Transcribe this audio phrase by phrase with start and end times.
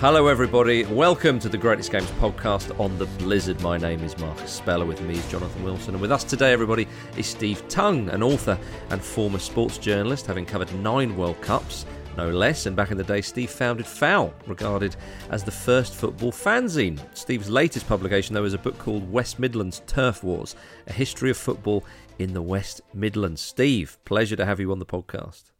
[0.00, 0.86] Hello, everybody.
[0.86, 3.60] Welcome to the Greatest Games podcast on the Blizzard.
[3.60, 4.86] My name is Marcus Speller.
[4.86, 5.92] With me is Jonathan Wilson.
[5.92, 10.46] And with us today, everybody, is Steve Tongue, an author and former sports journalist, having
[10.46, 11.84] covered nine World Cups,
[12.16, 12.64] no less.
[12.64, 14.96] And back in the day, Steve founded Foul, regarded
[15.28, 16.98] as the first football fanzine.
[17.14, 21.36] Steve's latest publication, though, is a book called West Midlands Turf Wars A History of
[21.36, 21.84] Football
[22.18, 23.42] in the West Midlands.
[23.42, 25.50] Steve, pleasure to have you on the podcast.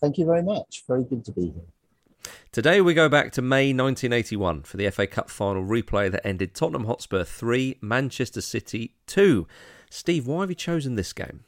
[0.00, 0.84] Thank you very much.
[0.86, 1.64] Very good to be here.
[2.52, 6.54] Today we go back to May 1981 for the FA Cup final replay that ended
[6.54, 9.46] Tottenham Hotspur 3, Manchester City 2.
[9.90, 11.44] Steve, why have you chosen this game?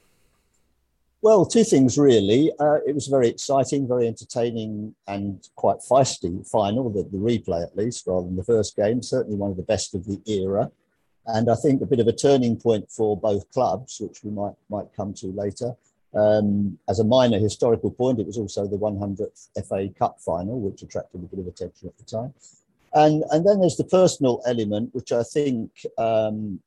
[1.24, 2.52] Well, two things really.
[2.60, 7.74] Uh, it was very exciting, very entertaining, and quite feisty final, the, the replay at
[7.74, 9.02] least, rather than the first game.
[9.02, 10.70] Certainly one of the best of the era.
[11.26, 14.52] And I think a bit of a turning point for both clubs, which we might
[14.68, 15.74] might come to later.
[16.14, 20.82] Um, as a minor historical point, it was also the 100th FA Cup final, which
[20.82, 22.32] attracted a bit of attention at the time.
[22.94, 26.60] And, and then there's the personal element, which I think um,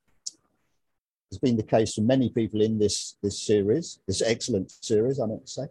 [1.30, 5.26] has been the case for many people in this, this series, this excellent series, I
[5.26, 5.66] to say.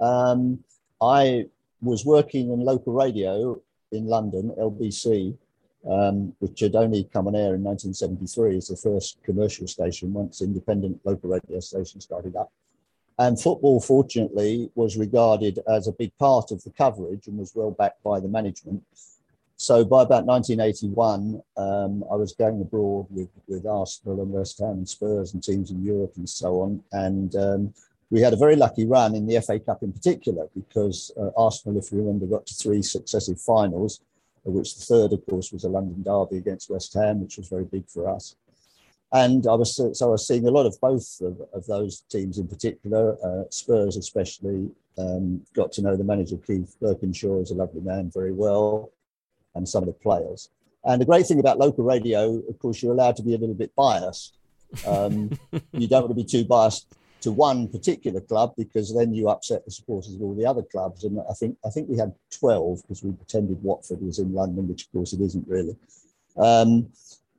[0.00, 0.62] Um,
[1.00, 1.46] I
[1.82, 3.60] was working on local radio
[3.92, 5.36] in London, LBC,
[5.88, 10.42] um, which had only come on air in 1973 as the first commercial station once
[10.42, 12.52] independent local radio stations started up.
[13.18, 17.70] And football, fortunately, was regarded as a big part of the coverage and was well
[17.70, 18.82] backed by the management.
[19.56, 24.72] So by about 1981, um, I was going abroad with, with Arsenal and West Ham
[24.72, 26.82] and Spurs and teams in Europe and so on.
[26.92, 27.74] And um,
[28.10, 31.78] we had a very lucky run in the FA Cup in particular because uh, Arsenal,
[31.78, 34.02] if you remember, got to three successive finals,
[34.44, 37.48] of which the third, of course, was a London derby against West Ham, which was
[37.48, 38.36] very big for us
[39.16, 42.38] and I was so I was seeing a lot of both of, of those teams
[42.38, 43.16] in particular.
[43.24, 48.10] Uh, Spurs, especially, um, got to know the manager Keith Burkinshaw is a lovely man
[48.12, 48.90] very well,
[49.54, 50.50] and some of the players.
[50.84, 53.54] And the great thing about local radio, of course, you're allowed to be a little
[53.54, 54.34] bit biased.
[54.86, 55.30] Um,
[55.72, 56.86] you don't want to be too biased
[57.22, 61.04] to one particular club because then you upset the supporters of all the other clubs.
[61.04, 64.68] And I think I think we had 12 because we pretended Watford was in London,
[64.68, 65.76] which of course it isn't really.
[66.36, 66.90] Um,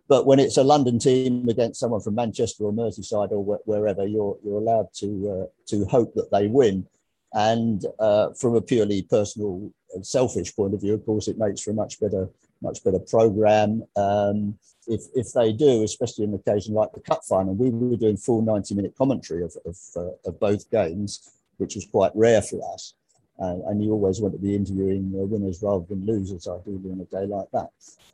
[0.08, 4.38] but when it's a London team against someone from Manchester or Merseyside or wherever, you're
[4.44, 6.88] you're allowed to uh, to hope that they win.
[7.34, 11.62] And uh, from a purely personal and selfish point of view, of course, it makes
[11.62, 12.30] for a much better
[12.62, 13.84] much better program.
[13.96, 14.58] Um,
[14.88, 18.18] if if they do, especially on an occasion like the cup final, we were doing
[18.18, 22.62] full ninety minute commentary of of, uh, of both games, which was quite rare for
[22.74, 22.94] us.
[23.40, 27.02] Uh, and you always want to be interviewing uh, winners rather than losers, ideally, on
[27.02, 27.70] a day like that.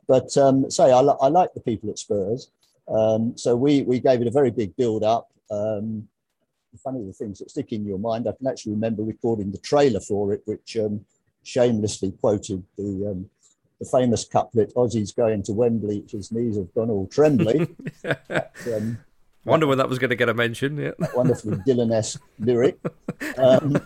[0.06, 2.50] But um, say, I, I like the people at Spurs.
[2.88, 5.30] Um, so we, we gave it a very big build up.
[5.50, 6.08] Um,
[6.82, 8.26] funny the things that stick in your mind.
[8.28, 11.04] I can actually remember recording the trailer for it, which um,
[11.42, 13.30] shamelessly quoted the um,
[13.80, 17.74] the famous couplet, Ossie's going to Wembley, his knees have gone all trembly.
[18.72, 18.98] um,
[19.44, 20.78] Wonder when that was going to get a mention.
[20.78, 22.78] Yeah, wonderfully Dylan-esque lyric.
[23.36, 23.76] Um,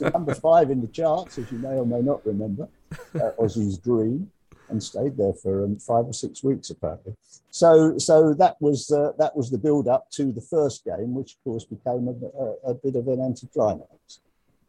[0.00, 2.68] number five in the charts, as you may or may not remember,
[3.14, 4.30] uh, Ossie's Dream,
[4.68, 7.14] and stayed there for um, five or six weeks apparently.
[7.50, 11.32] So, so that was uh, that was the build up to the first game, which
[11.32, 14.20] of course became a, a, a bit of an anticlimax.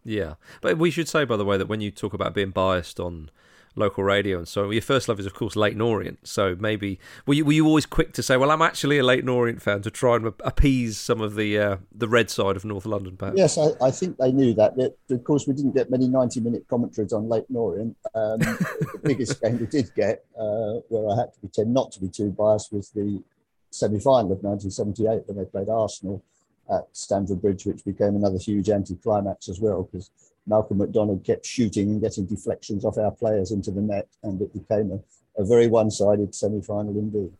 [0.06, 2.97] Yeah, but we should say, by the way, that when you talk about being biased
[2.97, 3.29] on
[3.77, 4.71] local radio and so on.
[4.71, 6.27] Your first love is, of course, Leyton Orient.
[6.27, 9.29] So maybe were you, were you always quick to say, "Well, I'm actually a Leyton
[9.29, 12.85] Orient fan," to try and appease some of the uh, the red side of North
[12.85, 13.18] London?
[13.18, 13.38] Perhaps?
[13.38, 14.77] Yes, I, I think they knew that.
[15.09, 17.95] Of course, we didn't get many 90 minute commentaries on Leyton Orient.
[18.13, 22.01] Um, the biggest game we did get, uh, where I had to pretend not to
[22.01, 23.24] be too biased, was the
[23.71, 26.24] semi final of 1978 when they played Arsenal
[26.69, 30.12] at Stamford Bridge, which became another huge anti-climax as well because
[30.47, 34.53] Malcolm McDonald kept shooting and getting deflections off our players into the net, and it
[34.53, 37.31] became a, a very one-sided semi-final indeed.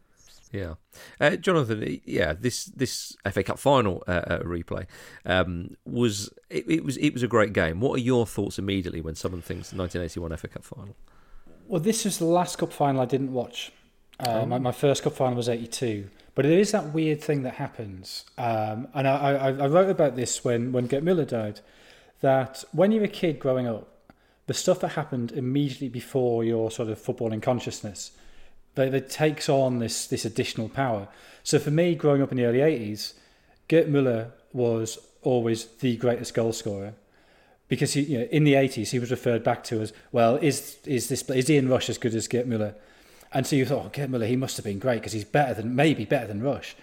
[0.52, 0.76] Yeah,
[1.20, 2.00] uh, Jonathan.
[2.06, 4.86] Yeah, this this FA Cup final uh, uh, replay
[5.26, 7.82] um, was it, it, was it was a great game.
[7.82, 10.96] What are your thoughts immediately when someone thinks 1981 FA Cup final?
[11.68, 13.74] Well, this was the last cup final I didn't watch.
[14.20, 14.46] Uh, oh.
[14.46, 16.10] my, my, first cup final was 82.
[16.34, 18.26] But it is that weird thing that happens.
[18.38, 21.60] Um, and I, I, I, wrote about this when, when Gerd Müller died,
[22.22, 23.88] that when you're a kid growing up,
[24.48, 28.12] the stuff that happened immediately before your sort of footballing consciousness,
[28.76, 31.08] that, that takes on this, this additional power.
[31.44, 33.14] So for me, growing up in the early 80s,
[33.68, 36.94] Gerd Müller was always the greatest goal scorer
[37.68, 40.78] because he, you know, in the 80s he was referred back to as well is
[40.86, 42.76] is this is Ian Rush as good as Gerd Müller
[43.34, 45.54] and so you thought oh Gerd Müller he must have been great because he's better
[45.54, 46.76] than maybe better than Rush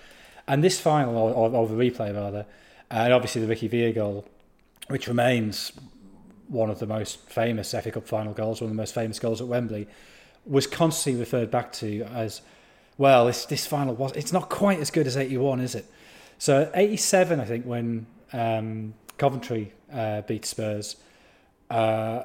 [0.47, 2.45] and this final or, or, or the replay rather
[2.91, 4.29] and obviously the Ricky Villa goal
[4.89, 5.73] which remains
[6.49, 9.41] one of the most famous FA Cup final goals one of the most famous goals
[9.41, 9.89] at Wembley
[10.47, 12.43] was constantly referred back to as
[12.99, 15.87] well this this final was it's not quite as good as 81 is it
[16.39, 20.97] so 87 I think when um, Coventry uh, beat Spurs
[21.71, 22.25] uh,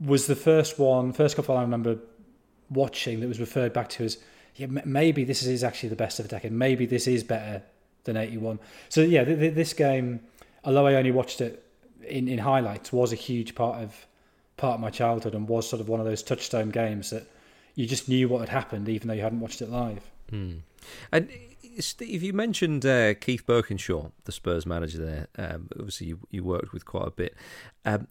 [0.00, 1.98] was the first one, first cup final I remember
[2.70, 4.18] watching that was referred back to as
[4.56, 6.52] yeah, maybe this is actually the best of the decade.
[6.52, 7.62] Maybe this is better
[8.04, 8.60] than 81.
[8.88, 10.20] So yeah, th- th- this game,
[10.64, 11.63] although I only watched it
[12.04, 14.06] in, in highlights, was a huge part of
[14.56, 17.26] part of my childhood and was sort of one of those touchstone games that
[17.74, 20.08] you just knew what had happened even though you hadn't watched it live.
[20.30, 20.60] Mm.
[21.10, 21.28] And
[21.80, 25.28] Steve, you mentioned uh, Keith Burkinshaw, the Spurs manager there.
[25.36, 27.34] Um, obviously, you, you, worked with quite a bit.
[27.84, 28.06] Um,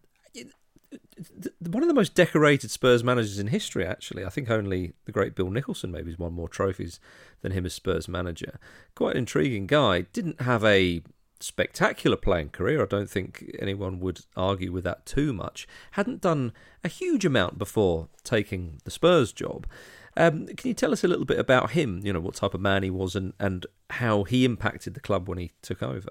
[1.60, 4.25] one of the most decorated Spurs managers in history, actually.
[4.25, 7.00] I think only the great Bill Nicholson maybe has won more trophies
[7.42, 8.60] than him as Spurs manager.
[8.95, 10.01] Quite an intriguing guy.
[10.13, 11.01] Didn't have a
[11.44, 12.81] spectacular playing career.
[12.81, 15.68] I don't think anyone would argue with that too much.
[15.92, 16.54] Hadn't done
[16.84, 19.68] a huge amount before taking the Spurs job.
[20.16, 22.01] Um, can you tell us a little bit about him?
[22.04, 25.28] You know, what type of man he was and, and how he impacted the club
[25.28, 26.10] when he took over?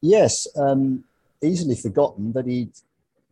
[0.00, 1.04] Yes, um,
[1.42, 2.68] easily forgotten that he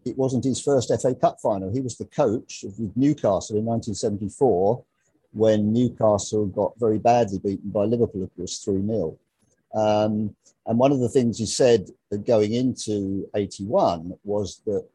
[0.05, 1.73] it wasn't his first FA Cup final.
[1.73, 4.85] He was the coach of Newcastle in 1974
[5.33, 9.17] when Newcastle got very badly beaten by Liverpool, of course, 3 0.
[9.75, 10.35] Um,
[10.67, 11.91] and one of the things he said
[12.27, 14.87] going into 81 was that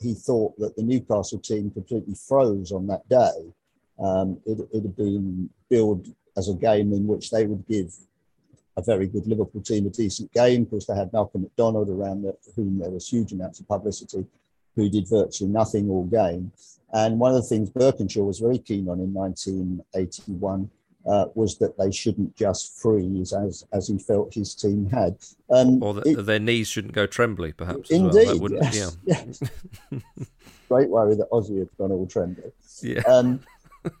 [0.00, 3.52] he thought that the Newcastle team completely froze on that day
[3.98, 7.92] um, it, it had been billed as a game in which they would give
[8.76, 12.34] a very good Liverpool team a decent game because they had Malcolm McDonald around the,
[12.56, 14.26] whom there was huge amounts of publicity,
[14.74, 16.50] who did virtually nothing all game.
[16.92, 20.70] And one of the things Burkinshaw was very keen on in 1981
[21.06, 25.16] uh, was that they shouldn't just freeze as as he felt his team had.
[25.50, 27.90] Um, or that it, their knees shouldn't go trembly, perhaps.
[27.90, 28.52] Indeed, well.
[28.52, 29.24] yes, yeah.
[29.26, 29.42] yes.
[30.68, 32.50] Great worry that Ossie had gone all trembly.
[32.80, 33.02] Yeah.
[33.06, 33.40] Um,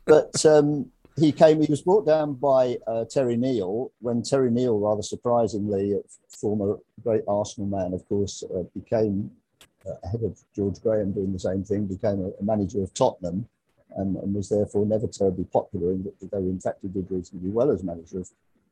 [0.06, 1.60] but um, he came.
[1.60, 7.22] He was brought down by uh, Terry Neill when Terry Neill, rather surprisingly, former great
[7.28, 9.30] Arsenal man, of course, uh, became
[9.86, 13.48] uh, ahead of George Graham doing the same thing, became a, a manager of Tottenham.
[13.96, 17.82] And, was therefore never terribly popular, in though in fact he did reasonably well as
[17.82, 18.30] manager of,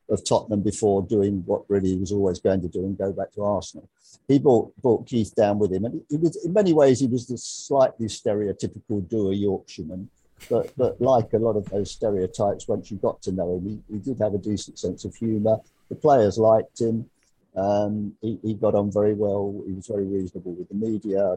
[0.09, 3.33] of Tottenham before doing what really he was always going to do and go back
[3.33, 3.89] to Arsenal.
[4.27, 7.27] He brought, brought Keith down with him, and he was in many ways he was
[7.27, 10.09] the slightly stereotypical doer Yorkshireman
[10.49, 13.95] but but like a lot of those stereotypes, once you got to know him, he,
[13.95, 15.59] he did have a decent sense of humour.
[15.89, 17.11] The players liked him.
[17.57, 19.63] Um, he, he got on very well.
[19.67, 21.37] He was very reasonable with the media,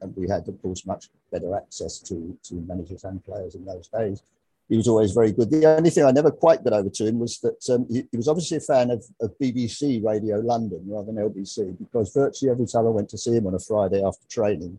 [0.00, 3.88] and we had, of course, much better access to to managers and players in those
[3.88, 4.22] days.
[4.68, 5.50] He was always very good.
[5.50, 8.16] The only thing I never quite got over to him was that um, he, he,
[8.16, 12.66] was obviously a fan of, of BBC Radio London rather than LBC because virtually every
[12.66, 14.78] time I went to see him on a Friday after training,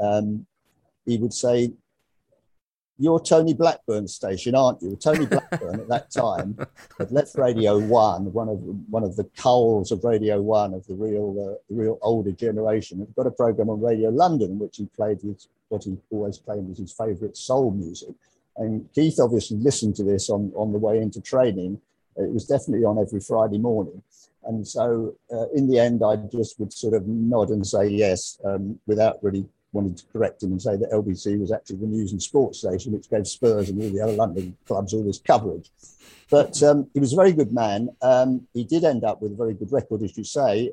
[0.00, 0.46] um,
[1.06, 1.72] he would say,
[2.98, 4.96] you're Tony Blackburn's station, aren't you?
[4.96, 6.56] Tony Blackburn at that time
[6.98, 8.58] had left Radio One, one of
[8.90, 13.00] one of the culls of Radio One of the real uh, the real older generation.
[13.00, 16.38] Had got a program on Radio London in which he played his what he always
[16.38, 18.14] claimed was his favourite soul music.
[18.56, 21.80] And Keith obviously listened to this on on the way into training.
[22.16, 24.02] It was definitely on every Friday morning.
[24.46, 28.38] And so, uh, in the end, I just would sort of nod and say yes,
[28.44, 29.44] um, without really
[29.76, 32.92] wanted to correct him and say that LBC was actually the news and sports station,
[32.92, 35.70] which gave Spurs and all the other London clubs all this coverage.
[36.30, 37.90] But um, he was a very good man.
[38.02, 40.70] Um, he did end up with a very good record, as you say,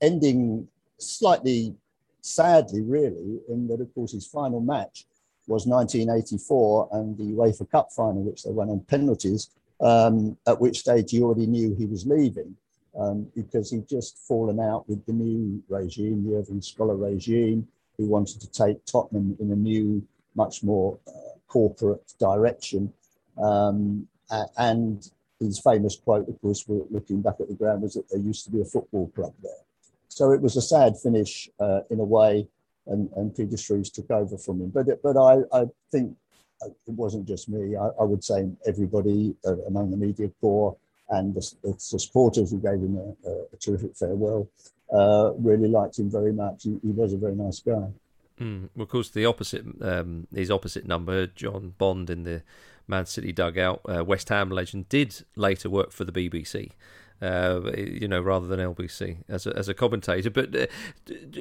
[0.00, 0.66] ending
[0.98, 1.74] slightly
[2.20, 5.06] sadly, really, in that, of course, his final match
[5.46, 9.50] was 1984 and the UEFA Cup final, which they won on penalties,
[9.80, 12.56] um, at which stage he already knew he was leaving.
[12.98, 18.06] Um, because he'd just fallen out with the new regime, the Irving Scholar regime who
[18.06, 22.92] wanted to take Tottenham in a new, much more uh, corporate direction.
[23.42, 24.06] Um,
[24.56, 28.44] and his famous quote, of course, looking back at the ground, was that there used
[28.44, 29.52] to be a football club there.
[30.08, 32.46] So it was a sad finish uh, in a way,
[32.86, 34.70] and, and Peter Shreeves took over from him.
[34.70, 36.16] But but I, I think
[36.62, 37.76] it wasn't just me.
[37.76, 40.76] I, I would say everybody uh, among the media corps
[41.10, 44.48] and the, the, supporters who gave him a, a terrific farewell
[44.92, 46.64] uh, really liked him very much.
[46.64, 47.88] He, he was a very nice guy.
[48.40, 48.68] Mm.
[48.74, 52.42] Well, of course, the opposite, um, his opposite number, John Bond in the
[52.86, 56.70] Man City dugout, uh, West Ham legend, did later work for the BBC.
[57.20, 60.30] Uh, you know, rather than LBC as a, as a commentator.
[60.30, 60.66] But uh,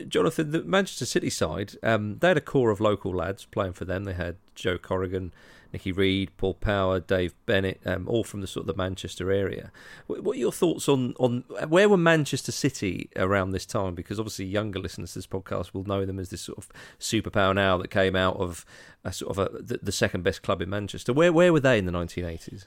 [0.07, 3.85] Jonathan, the Manchester City side, um, they had a core of local lads playing for
[3.85, 4.03] them.
[4.03, 5.33] They had Joe Corrigan,
[5.73, 9.71] Nicky Reid, Paul Power, Dave Bennett, um, all from the sort of the Manchester area.
[10.07, 13.95] What are your thoughts on on where were Manchester City around this time?
[13.95, 16.69] Because obviously younger listeners to this podcast will know them as this sort of
[16.99, 18.65] superpower now that came out of
[19.03, 21.13] a sort of a, the, the second best club in Manchester.
[21.13, 22.65] Where where were they in the 1980s?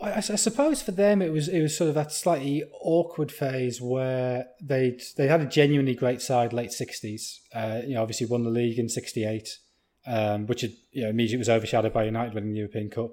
[0.00, 3.80] I, I, suppose for them it was it was sort of that slightly awkward phase
[3.80, 7.40] where they they had a genuinely great side late sixties.
[7.54, 9.58] Uh, you know, obviously won the league in sixty eight,
[10.06, 13.10] um, which had, you know, immediately was overshadowed by United winning the European Cup.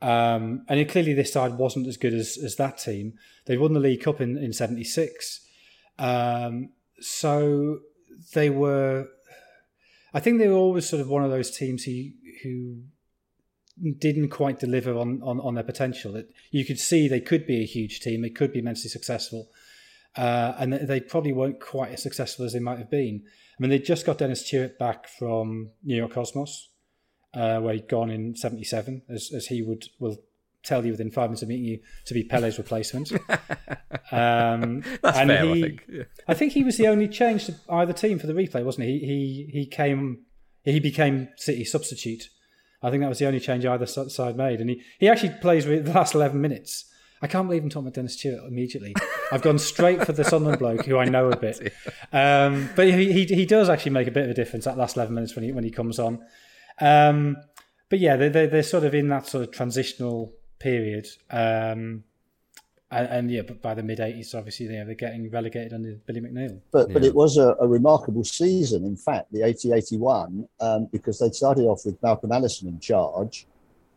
[0.00, 3.14] Um, and clearly this side wasn't as good as, as that team.
[3.46, 5.40] They won the League Cup in in seventy six,
[5.98, 6.70] um,
[7.00, 7.80] so
[8.34, 9.08] they were.
[10.14, 12.10] I think they were always sort of one of those teams who
[12.42, 12.82] who
[13.98, 16.12] didn't quite deliver on, on, on their potential.
[16.12, 19.48] That you could see they could be a huge team, they could be immensely successful,
[20.18, 23.22] uh, and they probably weren't quite as successful as they might have been.
[23.24, 26.68] I mean, they just got Dennis Tueart back from New York Cosmos,
[27.34, 30.18] uh, where he'd gone in '77, as, as he would will
[30.62, 33.12] tell you within five minutes of meeting you to be Pele's replacement.
[34.12, 35.84] um, That's and fair, he, I think.
[35.88, 36.02] Yeah.
[36.26, 38.98] I think he was the only change to either team for the replay, wasn't he?
[38.98, 40.24] He he, he came.
[40.64, 42.28] He became City substitute
[42.82, 44.60] I think that was the only change either side made.
[44.60, 46.90] And he, he actually plays with the last 11 minutes.
[47.20, 48.94] I can't believe I'm talking about Dennis Tueart immediately.
[49.32, 51.72] I've gone straight for the Sunderland bloke who I know a bit.
[52.10, 54.96] Um, but he, he, he does actually make a bit of a difference that last
[54.96, 56.24] 11 minutes when he when he comes on.
[56.80, 57.36] Um,
[57.90, 61.06] but yeah, they're, they're, sort of in that sort of transitional period.
[61.30, 62.04] Um,
[62.90, 65.96] and, and, yeah, but by the mid '80s, obviously, you know, they're getting relegated under
[66.06, 66.60] Billy McNeill.
[66.70, 66.94] But yeah.
[66.94, 68.84] but it was a, a, remarkable season.
[68.84, 73.46] In fact, the 80-81, um, because they started off with Malcolm Allison in charge,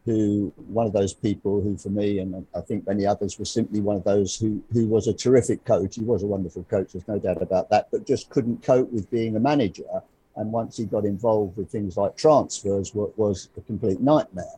[0.06, 3.82] who one of those people who, for me and I think many others, was simply
[3.82, 5.96] one of those who who was a terrific coach.
[5.96, 6.94] He was a wonderful coach.
[6.94, 7.90] There's no doubt about that.
[7.92, 10.02] But just couldn't cope with being a manager.
[10.36, 14.56] And once he got involved with things like transfers, was, was a complete nightmare.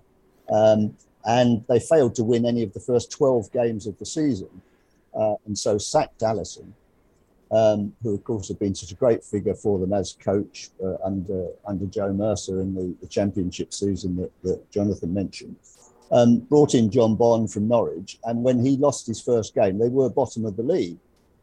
[0.50, 0.96] Um,
[1.26, 4.62] and they failed to win any of the first 12 games of the season.
[5.16, 6.74] Uh, and so sacked Allison,
[7.54, 10.96] um, who of course had been such a great figure for them as coach uh,
[11.04, 15.56] under under Joe Mercer in the, the championship season that, that Jonathan mentioned.
[16.12, 19.90] Um, brought in John Bond from Norwich, and when he lost his first game, they
[19.90, 21.00] were bottom of the league,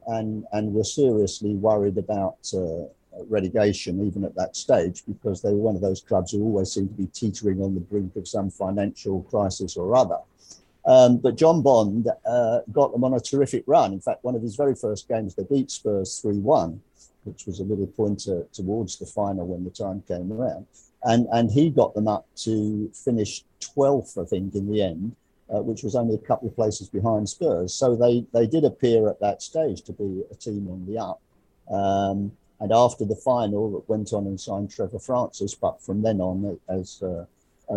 [0.06, 2.84] and and were seriously worried about uh,
[3.28, 6.88] relegation even at that stage because they were one of those clubs who always seemed
[6.88, 10.18] to be teetering on the brink of some financial crisis or other.
[10.90, 13.92] Um, but John Bond uh, got them on a terrific run.
[13.92, 16.80] In fact, one of his very first games, they beat Spurs 3 1,
[17.22, 20.66] which was a little pointer towards the final when the time came around.
[21.04, 25.14] And, and he got them up to finish 12th, I think, in the end,
[25.54, 27.72] uh, which was only a couple of places behind Spurs.
[27.72, 31.20] So they, they did appear at that stage to be a team on the up.
[31.70, 35.54] Um, and after the final, that went on and signed Trevor Francis.
[35.54, 37.26] But from then on, as uh,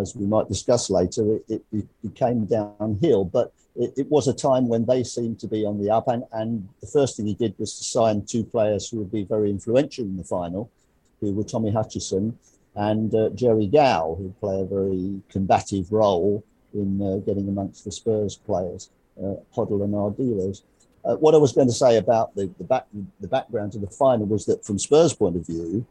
[0.00, 3.24] as we might discuss later, it, it, it became downhill.
[3.24, 6.08] But it, it, was a time when they seemed to be on the up.
[6.08, 9.24] And, and the first thing he did was to sign two players who would be
[9.24, 10.70] very influential in the final,
[11.20, 12.38] who were Tommy Hutchison
[12.76, 17.92] and uh, Gerry Gow, who play a very combative role in uh, getting amongst the
[17.92, 20.62] Spurs players, uh, Hoddle and Ardiles.
[21.04, 22.86] Uh, what I was going to say about the, the, back,
[23.20, 25.84] the background to the final was that from Spurs' point of view,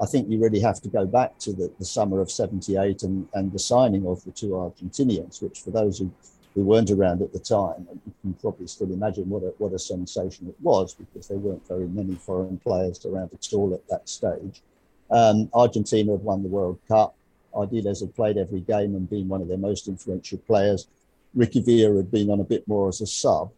[0.00, 3.28] I think you really have to go back to the, the summer of 78 and,
[3.34, 6.10] and the signing of the two Argentinians, which for those who,
[6.54, 9.78] who weren't around at the time, you can probably still imagine what a, what a
[9.78, 14.08] sensation it was because there weren't very many foreign players around at all at that
[14.08, 14.62] stage.
[15.10, 17.16] Um, Argentina had won the World Cup.
[17.52, 20.86] Ardiles had played every game and been one of their most influential players.
[21.34, 23.50] Ricky Villa had been on a bit more as a sub.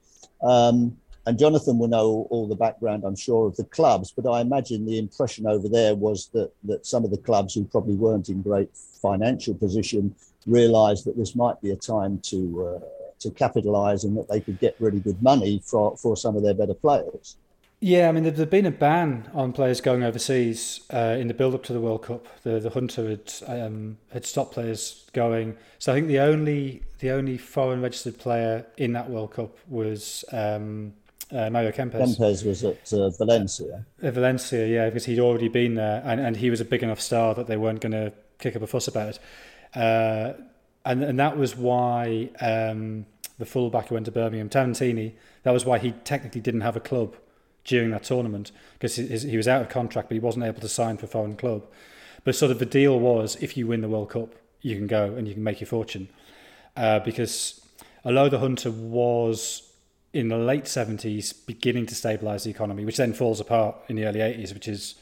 [0.43, 4.11] Um, and Jonathan will know all the background, I'm sure, of the clubs.
[4.11, 7.65] But I imagine the impression over there was that that some of the clubs who
[7.65, 10.15] probably weren't in great financial position
[10.47, 12.87] realised that this might be a time to uh,
[13.21, 16.55] to capitalise and that they could get really good money for for some of their
[16.55, 17.37] better players.
[17.85, 21.65] Yeah, I mean, there'd been a ban on players going overseas uh, in the build-up
[21.65, 22.29] to the World Cup.
[22.45, 25.57] The the Junta had um, had stopped players going.
[25.81, 30.25] So I think the only the only foreign registered player in that World Cup was
[30.31, 30.93] um,
[31.33, 32.17] uh, Mario Kempes.
[32.17, 33.85] Kempes was at uh, Valencia.
[34.03, 37.01] Uh, Valencia, yeah, because he'd already been there, and, and he was a big enough
[37.01, 39.19] star that they weren't going to kick up a fuss about it.
[39.75, 40.35] Uh,
[40.85, 43.07] and, and that was why um,
[43.39, 45.13] the fullback who went to Birmingham, Tarantini,
[45.45, 47.17] that was why he technically didn't have a club
[47.65, 50.97] during that tournament because he was out of contract, but he wasn't able to sign
[50.97, 51.65] for a foreign club.
[52.25, 55.15] But sort of the deal was if you win the World Cup, you can go
[55.15, 56.09] and you can make your fortune.
[56.77, 57.61] Uh, because
[58.05, 59.72] although the Junta was
[60.13, 64.05] in the late 70s beginning to stabilise the economy, which then falls apart in the
[64.05, 64.95] early 80s, which is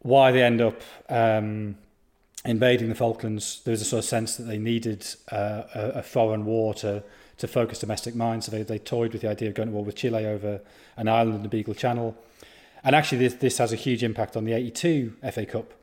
[0.00, 1.76] why they end up um,
[2.44, 3.62] invading the Falklands.
[3.64, 7.02] There was a sort of sense that they needed uh, a, a, foreign war to,
[7.38, 8.46] to focus domestic minds.
[8.46, 10.60] So they, they toyed with the idea of going to war with Chile over
[10.96, 12.16] an island in the Beagle Channel.
[12.84, 15.74] And actually, this, this has a huge impact on the 82 FA Cup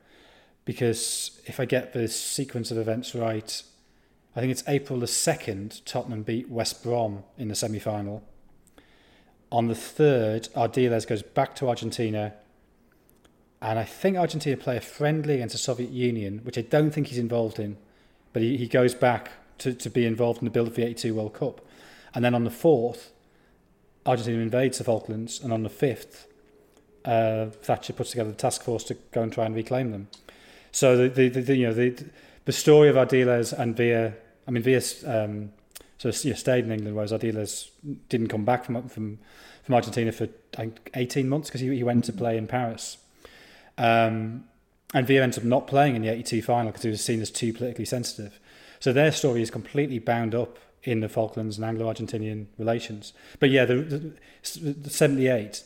[0.65, 3.61] because if I get the sequence of events right,
[4.35, 8.21] I think it's April the 2nd, Tottenham beat West Brom in the semi final.
[9.51, 12.33] On the 3rd, Ardiles goes back to Argentina.
[13.61, 17.07] And I think Argentina play a friendly against the Soviet Union, which I don't think
[17.07, 17.77] he's involved in.
[18.33, 21.15] But he, he goes back to, to be involved in the build of the 82
[21.15, 21.61] World Cup.
[22.13, 23.11] And then on the 4th,
[24.05, 25.39] Argentina invades the Falklands.
[25.39, 26.25] And on the 5th,
[27.05, 30.09] uh, Thatcher puts together a task force to go and try and reclaim them.
[30.71, 32.03] So the, the, the you know the
[32.43, 34.13] the story of Ardiles and Villa.
[34.47, 35.51] I mean Villa um,
[35.97, 37.69] so you know, stayed in England, whereas Ardiles
[38.09, 39.19] didn't come back from from
[39.63, 42.97] from Argentina for I think, eighteen months because he, he went to play in Paris.
[43.77, 44.45] Um,
[44.93, 47.29] and Villa ended up not playing in the 82 final because he was seen as
[47.29, 48.39] too politically sensitive.
[48.79, 53.11] So their story is completely bound up in the Falklands and Anglo-Argentinian relations.
[53.39, 55.63] But yeah, the, the, the 78,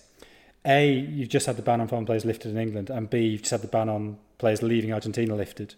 [0.65, 3.41] A, you've just had the ban on foreign players lifted in England, and B, you've
[3.41, 5.75] just had the ban on players leaving Argentina lifted,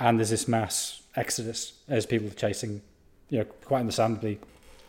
[0.00, 2.82] and there's this mass exodus as people are chasing,
[3.28, 4.40] you know, quite understandably,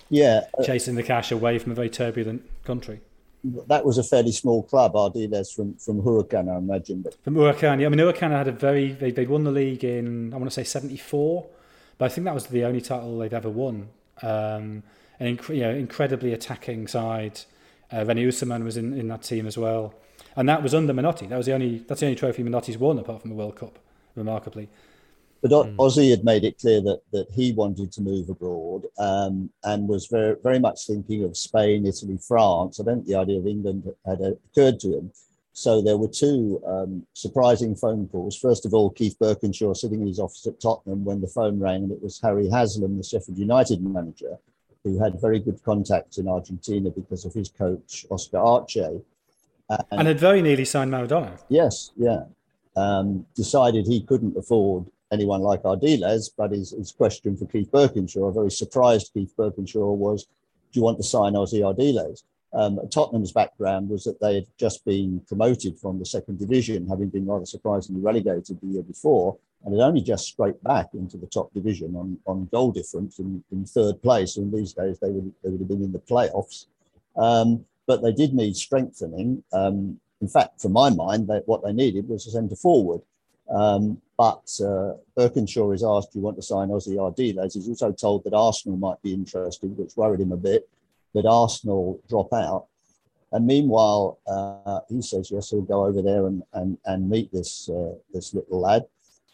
[0.10, 3.02] yeah, uh, chasing the cash away from a very turbulent country.
[3.44, 7.02] That was a fairly small club, Ardiles from from Huracan, I imagine.
[7.02, 9.84] But from Huracan, yeah, I mean Huracan had a very they they won the league
[9.84, 11.48] in I want to say '74,
[11.98, 13.90] but I think that was the only title they've ever won.
[14.22, 14.84] Um,
[15.20, 17.42] an inc- you know, incredibly attacking side.
[17.92, 19.94] Uh, René Houseman was in, in that team as well
[20.36, 21.28] and that was under Menotti.
[21.28, 23.80] That was the only that's the only trophy Menotti's won apart from the World Cup,
[24.16, 24.70] remarkably.
[25.42, 25.76] But mm.
[25.78, 30.08] Ossie had made it clear that that he wanted to move abroad um, and was
[30.08, 32.80] very very much thinking of Spain, Italy, France.
[32.80, 35.12] I don't think the idea of England had occurred to him.
[35.54, 38.38] So there were two um, surprising phone calls.
[38.38, 41.84] First of all, Keith Burkinshaw sitting in his office at Tottenham when the phone rang,
[41.84, 44.38] and it was Harry Haslam, the Sheffield United manager,
[44.84, 48.78] who had very good contacts in Argentina because of his coach Oscar Arce.
[48.78, 51.38] And, and had very nearly signed Maradona.
[51.50, 52.24] Yes, yeah.
[52.76, 58.30] Um, decided he couldn't afford anyone like Ardiles, but his, his question for Keith Burkinshaw,
[58.30, 62.24] a very surprised Keith Burkinshaw, was, do you want to sign Ossie Ardiles?
[62.54, 67.10] Um, Tottenham's background was that they had just been promoted from the second division, having
[67.10, 71.28] been rather surprisingly relegated the year before, and had only just scraped back into the
[71.28, 74.38] top division on, on goal difference in, in third place.
[74.38, 76.66] And these days they would, they would have been in the playoffs.
[77.16, 79.44] Um, but they did need strengthening.
[79.54, 83.02] Um, in fact, from my mind, they, what they needed was a centre forward.
[83.52, 87.54] Um, but uh, Burkinshaw is asked, Do you want to sign Ossie Ardiles?
[87.54, 90.70] He's also told that Arsenal might be interested, which worried him a bit,
[91.14, 92.68] that Arsenal drop out.
[93.34, 97.70] And meanwhile, uh, he says, Yes, he'll go over there and, and, and meet this,
[97.70, 98.86] uh, this little lad.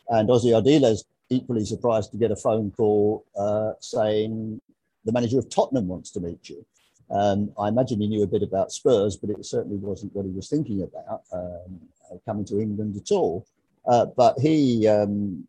[0.10, 4.62] And Ossie Ardiles equally surprised to get a phone call uh, saying,
[5.06, 6.65] The manager of Tottenham wants to meet you.
[7.10, 10.32] Um, I imagine he knew a bit about Spurs, but it certainly wasn't what he
[10.32, 11.80] was thinking about um,
[12.25, 13.45] coming to England at all.
[13.88, 15.47] Uh, but he um,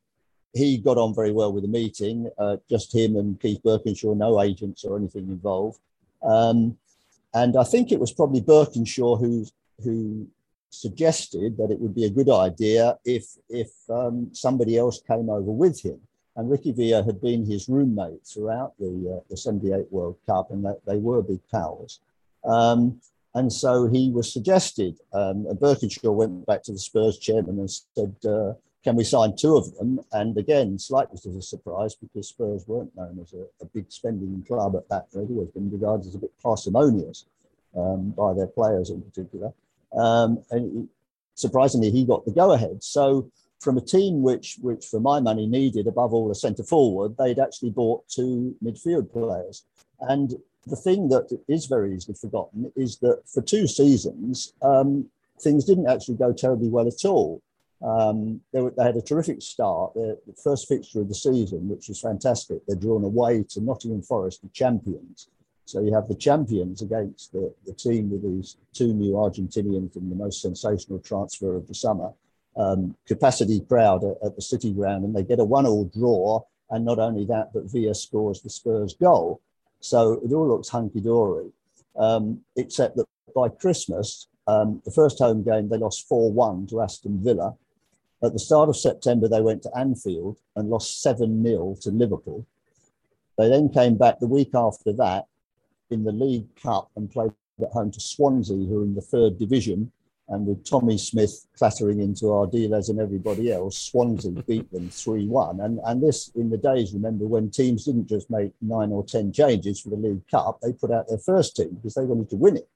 [0.52, 2.30] he got on very well with the meeting.
[2.38, 5.80] Uh, just him and Keith Burkinshaw, no agents or anything involved.
[6.22, 6.76] Um,
[7.34, 9.46] and I think it was probably Burkinshaw who
[9.82, 10.26] who
[10.70, 15.50] suggested that it would be a good idea if if um, somebody else came over
[15.50, 16.00] with him.
[16.36, 20.64] And Ricky Villa had been his roommate throughout the, uh, the 78 World Cup, and
[20.64, 21.98] they, they were big pals.
[22.44, 23.00] Um,
[23.34, 24.98] and so he was suggested.
[25.12, 29.36] Um, and Burkinshaw went back to the Spurs chairman and said, uh, Can we sign
[29.36, 30.00] two of them?
[30.12, 34.44] And again, slightly to a surprise because Spurs weren't known as a, a big spending
[34.46, 35.06] club at that.
[35.12, 37.26] They'd been regarded as a bit parsimonious
[37.76, 39.52] um, by their players in particular.
[39.92, 40.88] Um, and
[41.34, 42.82] surprisingly, he got the go ahead.
[42.82, 47.16] So from a team which, which for my money needed above all a centre forward,
[47.16, 49.64] they'd actually bought two midfield players.
[50.00, 50.34] And
[50.66, 55.08] the thing that is very easily forgotten is that for two seasons, um,
[55.40, 57.42] things didn't actually go terribly well at all.
[57.80, 59.94] Um, they, were, they, had a terrific start.
[59.94, 64.42] The, first fixture of the season, which was fantastic, they're drawn away to Nottingham Forest,
[64.42, 65.28] the champions.
[65.64, 70.10] So you have the champions against the, the team with these two new Argentinians and
[70.10, 72.12] the most sensational transfer of the summer
[72.56, 76.42] um, capacity crowd at, at, the City Ground, and they get a one-all draw.
[76.70, 79.40] And not only that, but Villa scores the Spurs goal.
[79.80, 81.50] So it all looks hunky dory,
[81.96, 86.80] um, except that by Christmas, um, the first home game they lost four one to
[86.80, 87.54] Aston Villa.
[88.22, 92.46] At the start of September, they went to Anfield and lost 7 0 to Liverpool.
[93.36, 95.26] They then came back the week after that
[95.90, 99.38] in the League Cup and played at home to Swansea, who are in the third
[99.38, 99.92] division.
[100.30, 105.60] And with Tommy Smith clattering into Ardiles and everybody else, Swansea beat them 3 1.
[105.60, 109.32] And, and this, in the days, remember, when teams didn't just make nine or 10
[109.32, 112.36] changes for the League Cup, they put out their first team because they wanted to
[112.36, 112.68] win it.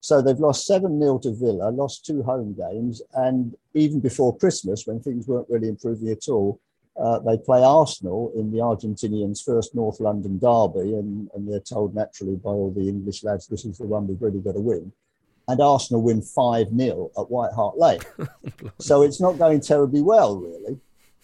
[0.00, 3.00] So they've lost 7 0 to Villa, lost two home games.
[3.14, 6.60] And even before Christmas, when things weren't really improving at all,
[6.96, 11.94] uh, they play Arsenal in the Argentinians' first North London derby, and, and they're told
[11.94, 14.92] naturally by all the English lads, this is the one we've really got to win.
[15.46, 18.00] And Arsenal win 5 0 at White Hart Lane.
[18.78, 20.80] so it's not going terribly well, really.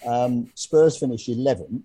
[0.06, 1.82] Um, Spurs finish 11th.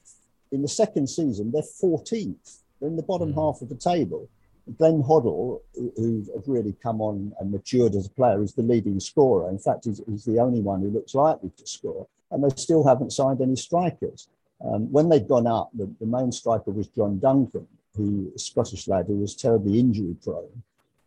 [0.52, 2.60] In the second season, they're 14th.
[2.80, 3.36] They're in the bottom mm.
[3.36, 4.30] half of the table.
[4.78, 5.62] Glenn Hoddle,
[5.96, 9.50] who's really come on and matured as a player, is the leading scorer.
[9.50, 12.86] In fact, he's, he's the only one who looks likely to score and they still
[12.86, 14.28] haven't signed any strikers.
[14.64, 18.88] Um, when they'd gone up, the, the, main striker was John Duncan, who a Scottish
[18.88, 20.64] lad who was terribly injury prone.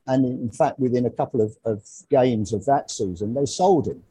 [0.09, 4.03] And in fact, within a couple of, of games of that season, they sold him.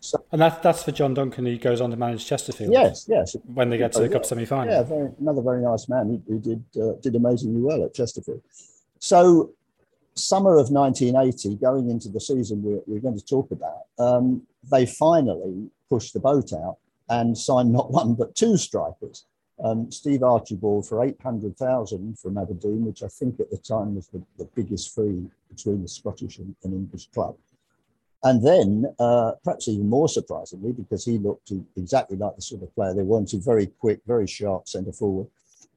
[0.00, 2.72] So, and that, that's for John Duncan, who goes on to manage Chesterfield.
[2.72, 3.36] Yes, yes.
[3.52, 4.72] When they get to the Cup semi final.
[4.72, 8.40] Yeah, very, another very nice man who, who did uh, did amazingly well at Chesterfield.
[8.98, 9.50] So,
[10.14, 14.86] summer of 1980, going into the season we're, we're going to talk about, um, they
[14.86, 16.78] finally pushed the boat out
[17.10, 19.26] and signed not one but two strikers.
[19.62, 24.22] Um, Steve Archibald for 800,000 from Aberdeen, which I think at the time was the,
[24.38, 27.36] the biggest fee between the Scottish and, and English club.
[28.22, 32.74] And then, uh, perhaps even more surprisingly, because he looked exactly like the sort of
[32.74, 35.26] player they wanted, very quick, very sharp centre forward.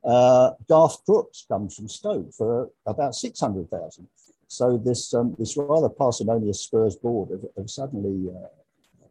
[0.04, 4.08] Uh, Garth Crooks comes from Stoke for about 600,000.
[4.48, 8.48] So this um, this rather parsimonious Spurs board have, have suddenly uh,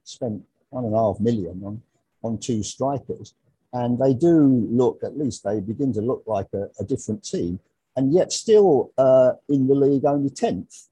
[0.04, 1.82] spent one and a half million on,
[2.22, 3.34] on two strikers.
[3.72, 7.58] And they do look, at least they begin to look like a, a different team.
[7.96, 10.88] And yet, still uh, in the league, only 10th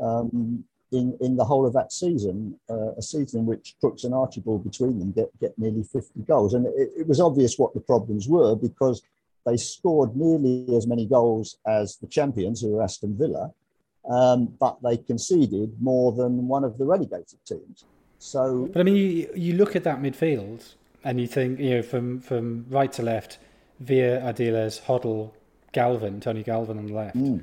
[0.00, 4.14] um, in, in the whole of that season, uh, a season in which Crooks and
[4.14, 6.54] Archibald between them get, get nearly 50 goals.
[6.54, 9.02] And it, it was obvious what the problems were because
[9.44, 13.52] they scored nearly as many goals as the champions, who were Aston Villa,
[14.08, 17.84] um, but they conceded more than one of the relegated teams.
[18.18, 21.82] So, but I mean, you, you look at that midfield and you think, you know,
[21.82, 23.38] from from right to left,
[23.80, 25.32] Villa, Ardiles, Hoddle,
[25.72, 27.16] Galvin, Tony Galvin on the left.
[27.16, 27.42] Mm.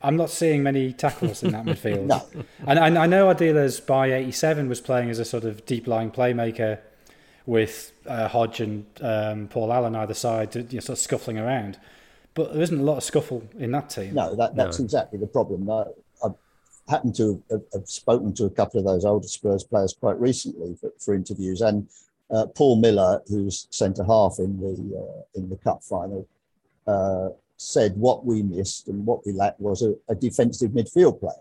[0.00, 2.06] I'm not seeing many tackles in that midfield.
[2.06, 2.22] no.
[2.66, 6.10] And I, I know Ardiles by 87 was playing as a sort of deep lying
[6.10, 6.78] playmaker
[7.46, 11.78] with uh, Hodge and um, Paul Allen either side, you know, sort of scuffling around.
[12.34, 14.14] But there isn't a lot of scuffle in that team.
[14.14, 14.84] No, that, that's no.
[14.84, 15.68] exactly the problem.
[15.68, 15.84] I
[16.88, 20.74] happened to have, have, spoken to a couple of those older Spurs players quite recently
[20.80, 21.88] for, for interviews, and
[22.30, 26.26] uh, Paul Miller, who's centre half in the uh, in the cup final,
[26.86, 31.34] uh, said what we missed and what we lacked was a, a defensive midfield player.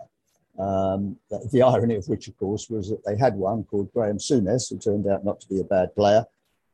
[0.59, 1.17] Um,
[1.51, 4.79] the irony of which, of course, was that they had one called Graham Souness, who
[4.79, 6.25] turned out not to be a bad player,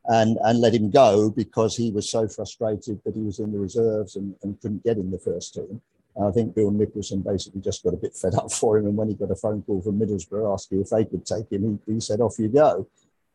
[0.06, 3.58] and and let him go because he was so frustrated that he was in the
[3.58, 5.82] reserves and, and couldn't get in the first team.
[6.22, 8.86] I think Bill Nicholson basically just got a bit fed up for him.
[8.86, 11.80] And when he got a phone call from Middlesbrough asking if they could take him,
[11.86, 12.86] he, he said, off you go.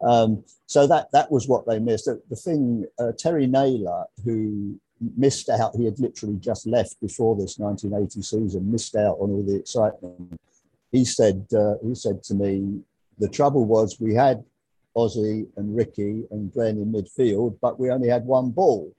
[0.01, 2.05] Um, so that that was what they missed.
[2.05, 4.79] The, the thing, uh, Terry Naylor, who
[5.17, 9.43] missed out, he had literally just left before this 1980 season, missed out on all
[9.43, 10.39] the excitement.
[10.91, 12.81] He said, uh, he said to me,
[13.17, 14.43] the trouble was we had
[14.95, 18.91] Ossie and Ricky and Glenn in midfield, but we only had one ball.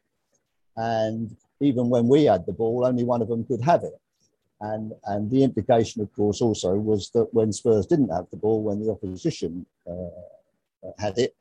[0.76, 3.98] And even when we had the ball, only one of them could have it.
[4.60, 8.62] And, and the implication, of course, also was that when Spurs didn't have the ball,
[8.62, 10.10] when the opposition uh,
[10.98, 11.34] had it,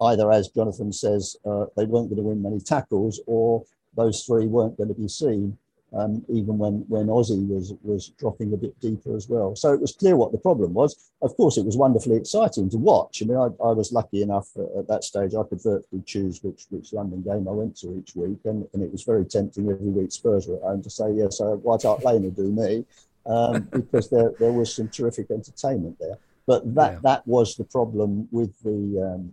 [0.00, 3.64] either, as Jonathan says, uh, they weren't going to win many tackles, or
[3.96, 5.56] those three weren't going to be seen
[5.94, 9.54] um, even when when Ossie was was dropping a bit deeper as well.
[9.54, 11.12] So it was clear what the problem was.
[11.22, 13.22] Of course, it was wonderfully exciting to watch.
[13.22, 14.48] I mean, I, I was lucky enough
[14.78, 18.16] at that stage I could virtually choose which which London game I went to each
[18.16, 21.12] week, and, and it was very tempting every week Spurs were at home to say
[21.12, 22.84] yes, uh, White Hart Lane will do me,
[23.26, 26.18] um, because there there was some terrific entertainment there.
[26.46, 26.98] But that yeah.
[27.02, 29.32] that was the problem with the um,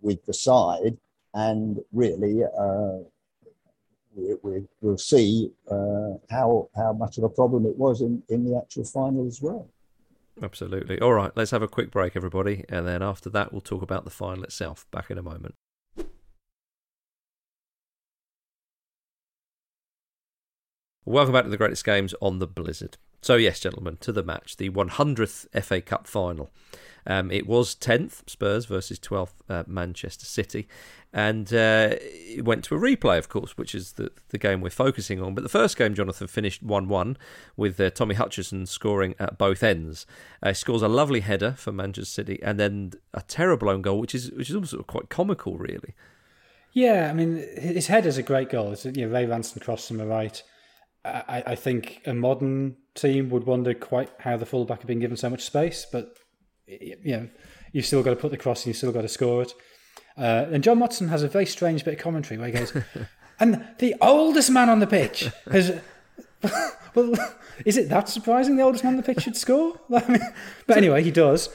[0.00, 0.98] with the side,
[1.34, 2.42] and really.
[2.44, 2.98] Uh,
[4.14, 8.44] we, we, will see uh, how how much of a problem it was in, in
[8.44, 9.70] the actual final as well.
[10.40, 11.00] Absolutely.
[11.00, 14.04] All right, let's have a quick break, everybody, and then after that, we'll talk about
[14.04, 14.86] the final itself.
[14.90, 15.54] Back in a moment.
[21.04, 22.96] Welcome back to the greatest games on the Blizzard.
[23.22, 26.50] So, yes, gentlemen, to the match, the 100th FA Cup final.
[27.06, 30.66] Um, it was 10th Spurs versus 12th uh, Manchester City,
[31.12, 34.70] and uh, it went to a replay, of course, which is the, the game we're
[34.70, 35.34] focusing on.
[35.34, 37.16] But the first game, Jonathan, finished 1 1
[37.56, 40.04] with uh, Tommy Hutchison scoring at both ends.
[40.42, 44.00] Uh, he scores a lovely header for Manchester City, and then a terrible own goal,
[44.00, 45.94] which is which is also quite comical, really.
[46.72, 48.72] Yeah, I mean, his header's a great goal.
[48.72, 50.42] It's, you know, Ray Ranson crossed from the right.
[51.04, 55.16] I, I think a modern team would wonder quite how the fullback had been given
[55.16, 56.16] so much space, but
[56.66, 57.28] you know,
[57.72, 59.52] you've still got to put the cross and you've still got to score it.
[60.16, 62.76] Uh, and John Motson has a very strange bit of commentary where he goes,
[63.40, 65.80] and the oldest man on the pitch has.
[66.94, 67.14] well,
[67.64, 69.80] is it that surprising the oldest man on the pitch should score?
[69.88, 71.48] but anyway, he does.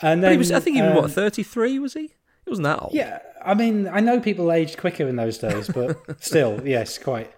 [0.00, 2.04] And then, was, I think he was um, what thirty three was he?
[2.04, 2.94] It wasn't that old.
[2.94, 7.30] Yeah, I mean, I know people aged quicker in those days, but still, yes, quite.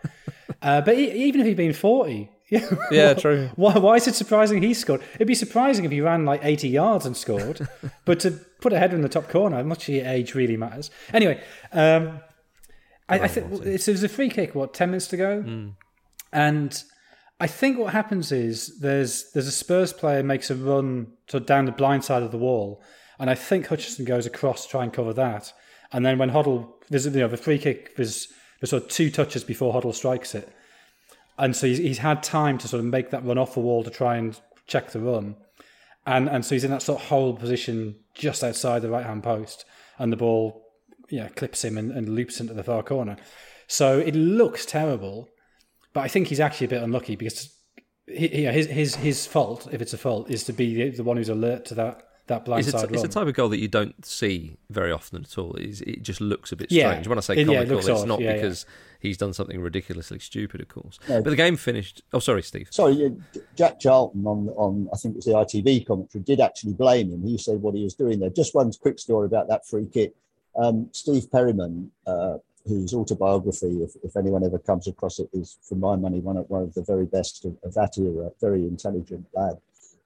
[0.62, 3.51] Uh, but he, even if he'd been forty, yeah, yeah, true.
[3.55, 5.03] Why, why is it surprising he scored?
[5.14, 7.66] It'd be surprising if he ran like 80 yards and scored,
[8.05, 10.90] but to put a header in the top corner, much your age really matters.
[11.14, 11.40] Anyway,
[11.73, 12.20] um,
[13.09, 14.55] I, I think it was a free kick.
[14.55, 15.75] What 10 minutes to go, mm.
[16.33, 16.83] and
[17.38, 21.64] I think what happens is there's there's a Spurs player makes a run to down
[21.64, 22.83] the blind side of the wall,
[23.18, 25.53] and I think Hutchison goes across to try and cover that,
[25.92, 28.29] and then when Hoddle there's you know the free kick there's
[28.61, 30.53] there's sort of two touches before Hoddle strikes it.
[31.38, 33.83] And so he's, he's had time to sort of make that run off the wall
[33.83, 35.37] to try and check the run,
[36.07, 39.23] and and so he's in that sort of hole position just outside the right hand
[39.23, 39.64] post,
[39.99, 40.62] and the ball,
[41.09, 43.16] yeah, clips him and, and loops into the far corner.
[43.66, 45.29] So it looks terrible,
[45.94, 47.57] but I think he's actually a bit unlucky because
[48.07, 51.16] he, his his his fault, if it's a fault, is to be the, the one
[51.16, 53.59] who's alert to that that blind it's side a, It's a type of goal that
[53.59, 55.55] you don't see very often at all.
[55.57, 57.07] It's, it just looks a bit strange.
[57.07, 58.09] When I say comical, it, yeah, it's odd.
[58.09, 58.75] not yeah, because yeah.
[59.01, 60.99] he's done something ridiculously stupid, of course.
[61.09, 61.23] No.
[61.23, 62.03] But the game finished.
[62.12, 62.69] Oh, sorry, Steve.
[62.71, 63.14] Sorry,
[63.57, 67.23] Jack Charlton on on I think it was the ITV commentary did actually blame him.
[67.23, 68.31] He said what he was doing there.
[68.31, 70.14] Just one quick story about that free kick.
[70.57, 71.90] Um, Steve Perryman.
[72.07, 76.37] Uh, whose autobiography, if, if anyone ever comes across it, is, for my money, one
[76.37, 78.31] of, one of the very best of, of that era.
[78.38, 79.59] Very intelligent lad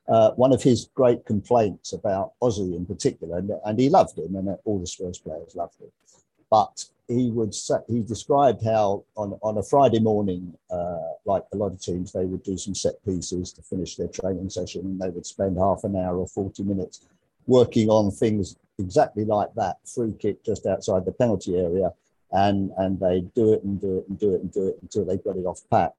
[0.09, 4.37] uh, one of his great complaints about Ossie in particular, and, and, he loved him,
[4.37, 5.91] and all the Spurs players loved him.
[6.51, 11.57] But he would say, he described how on, on a Friday morning, uh, like a
[11.57, 15.01] lot of teams, they would do some set pieces to finish their training session, and
[15.01, 17.07] they would spend half an hour or forty minutes
[17.47, 21.93] working on things exactly like that, free kick just outside the penalty area,
[22.33, 25.05] and and they do it and do it and do it and do it until
[25.05, 25.95] they got it off pat.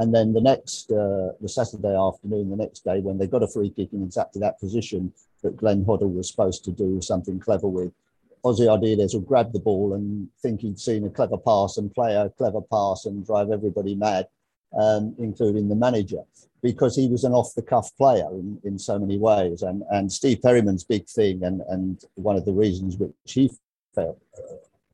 [0.00, 3.48] And then the next, uh, the Saturday afternoon, the next day, when they got a
[3.48, 7.68] free kick in exactly that position that Glenn Hoddle was supposed to do something clever
[7.68, 7.92] with,
[8.42, 12.14] Ossie Ardiles will grab the ball and think he'd seen a clever pass and play
[12.14, 14.26] a clever pass and drive everybody mad,
[14.72, 16.22] um, including the manager,
[16.62, 19.60] because he was an off-the-cuff player in, in so many ways.
[19.60, 23.50] And, and Steve Perryman's big thing, and, and one of the reasons which he
[23.94, 24.18] felt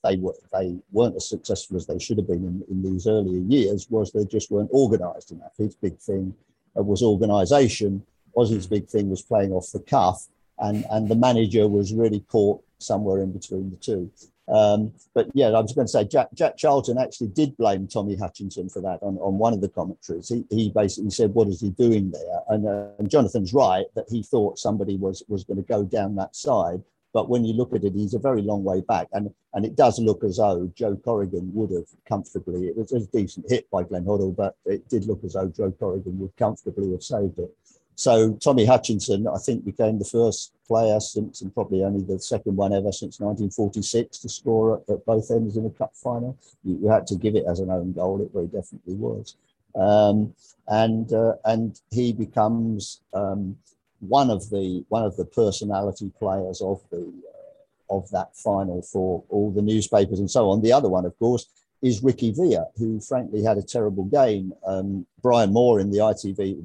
[0.06, 3.40] they were they weren't as successful as they should have been in, in these earlier
[3.40, 5.52] years was they just weren't organised enough.
[5.56, 6.34] His big thing
[6.78, 8.04] uh, was organisation.
[8.36, 10.26] Ossie's big thing was playing off the cuff,
[10.58, 14.10] and and the manager was really caught somewhere in between the two.
[14.48, 18.14] Um, but yeah, I was going to say Jack, Jack Charlton actually did blame Tommy
[18.14, 20.28] Hutchinson for that on, on one of the commentaries.
[20.28, 24.06] He, he basically said, "What is he doing there?" And, uh, and Jonathan's right that
[24.08, 26.82] he thought somebody was was going to go down that side.
[27.16, 29.08] But when you look at it, he's a very long way back.
[29.14, 33.06] And, and it does look as though Joe Corrigan would have comfortably, it was a
[33.06, 36.92] decent hit by Glenn Hoddle, but it did look as though Joe Corrigan would comfortably
[36.92, 37.56] have saved it.
[37.94, 42.54] So Tommy Hutchinson, I think, became the first player since, and probably only the second
[42.54, 46.36] one ever since 1946 to score at, at both ends in a cup final.
[46.64, 48.20] You, you, had to give it as an own goal.
[48.20, 49.36] It very definitely was.
[49.74, 50.34] Um,
[50.68, 53.56] and uh, and he becomes um,
[54.00, 59.24] one of the one of the personality players of the uh, of that final for
[59.28, 60.60] all the newspapers and so on.
[60.60, 61.46] The other one, of course,
[61.82, 64.52] is Ricky Villa, who frankly had a terrible game.
[64.66, 66.64] Um, Brian Moore in the ITV,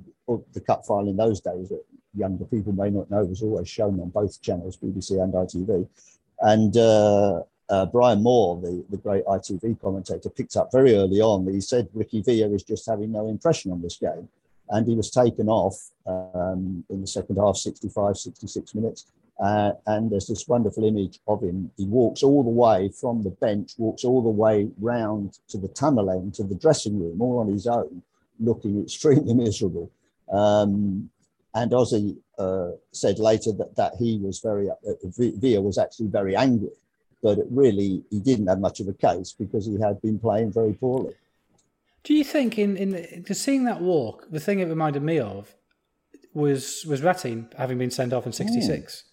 [0.53, 1.83] the cup final in those days that
[2.15, 5.87] younger people may not know was always shown on both channels, BBC and ITV.
[6.41, 11.45] And uh, uh, Brian Moore, the, the great ITV commentator, picked up very early on
[11.45, 14.27] that he said Ricky Villa is just having no impression on this game
[14.71, 15.75] and he was taken off
[16.07, 19.05] um, in the second half, 65, 66 minutes.
[19.39, 21.71] Uh, and there's this wonderful image of him.
[21.75, 25.67] He walks all the way from the bench, walks all the way round to the
[25.67, 28.01] tunnel end, to the dressing room, all on his own,
[28.39, 29.91] looking extremely miserable.
[30.31, 31.09] Um,
[31.53, 36.69] and Ozzy uh, said later that, that he was very, uh, was actually very angry,
[37.21, 40.73] but really he didn't have much of a case because he had been playing very
[40.73, 41.15] poorly.
[42.03, 45.55] Do you think in in the, seeing that walk, the thing it reminded me of
[46.33, 49.03] was was Rattín having been sent off in '66?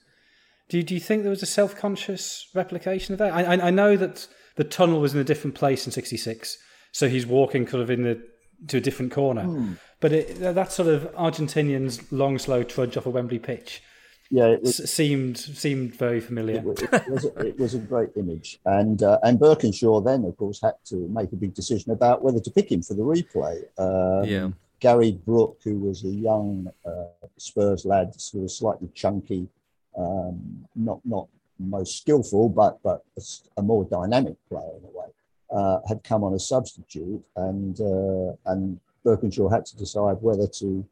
[0.69, 3.33] Do you, do you think there was a self conscious replication of that?
[3.33, 6.59] I, I, I know that the tunnel was in a different place in '66,
[6.93, 8.23] so he's walking kind of in the
[8.69, 9.45] to a different corner.
[9.45, 9.79] Mm.
[10.01, 13.83] But it, that sort of Argentinian's long, slow trudge off a Wembley pitch,
[14.31, 16.57] yeah, it was, seemed seemed very familiar.
[16.57, 20.37] It, it, was, a, it was a great image, and uh, and Burkinshaw then, of
[20.37, 23.63] course, had to make a big decision about whether to pick him for the replay.
[23.79, 24.51] Um, yeah.
[24.81, 29.49] Gary Brooke, who was a young uh, Spurs lad, sort of slightly chunky,
[29.97, 33.23] um, not not most skillful, but but a,
[33.57, 35.09] a more dynamic player in a way,
[35.51, 40.85] uh, had come on as substitute, and uh, and Burkinshaw had to decide whether to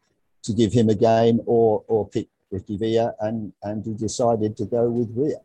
[0.42, 4.64] to give him a game or or pick Ricky Villa, and and he decided to
[4.64, 5.40] go with Villa.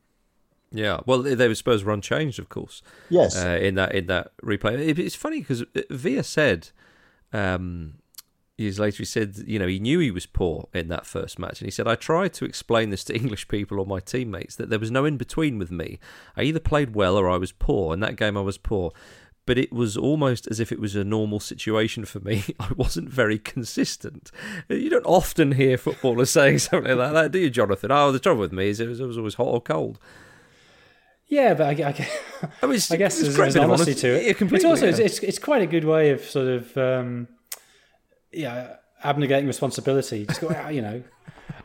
[0.74, 2.82] Yeah, well, they were Spurs were unchanged, of course.
[3.10, 6.70] Yes, uh, in that in that replay, it's funny because Villa said
[7.34, 7.96] um,
[8.62, 11.60] years later, he said, you know, he knew he was poor in that first match,
[11.60, 14.70] and he said, I tried to explain this to English people or my teammates that
[14.70, 16.00] there was no in between with me.
[16.38, 17.94] I either played well or I was poor.
[17.94, 18.92] In that game, I was poor
[19.46, 22.44] but it was almost as if it was a normal situation for me.
[22.60, 24.32] I wasn't very consistent.
[24.70, 27.92] You don't often hear footballers saying something like that, do you, Jonathan?
[27.92, 30.00] Oh, the trouble with me is it was, it was always hot or cold.
[31.28, 32.10] Yeah, but I, I,
[32.62, 34.42] I, mean, I guess there's, there's honesty to it.
[34.42, 35.06] Yeah, it's also yeah.
[35.06, 37.30] it's, it's quite a good way of sort of um,
[38.34, 40.26] yeah abnegating responsibility.
[40.26, 41.02] Just go, you know,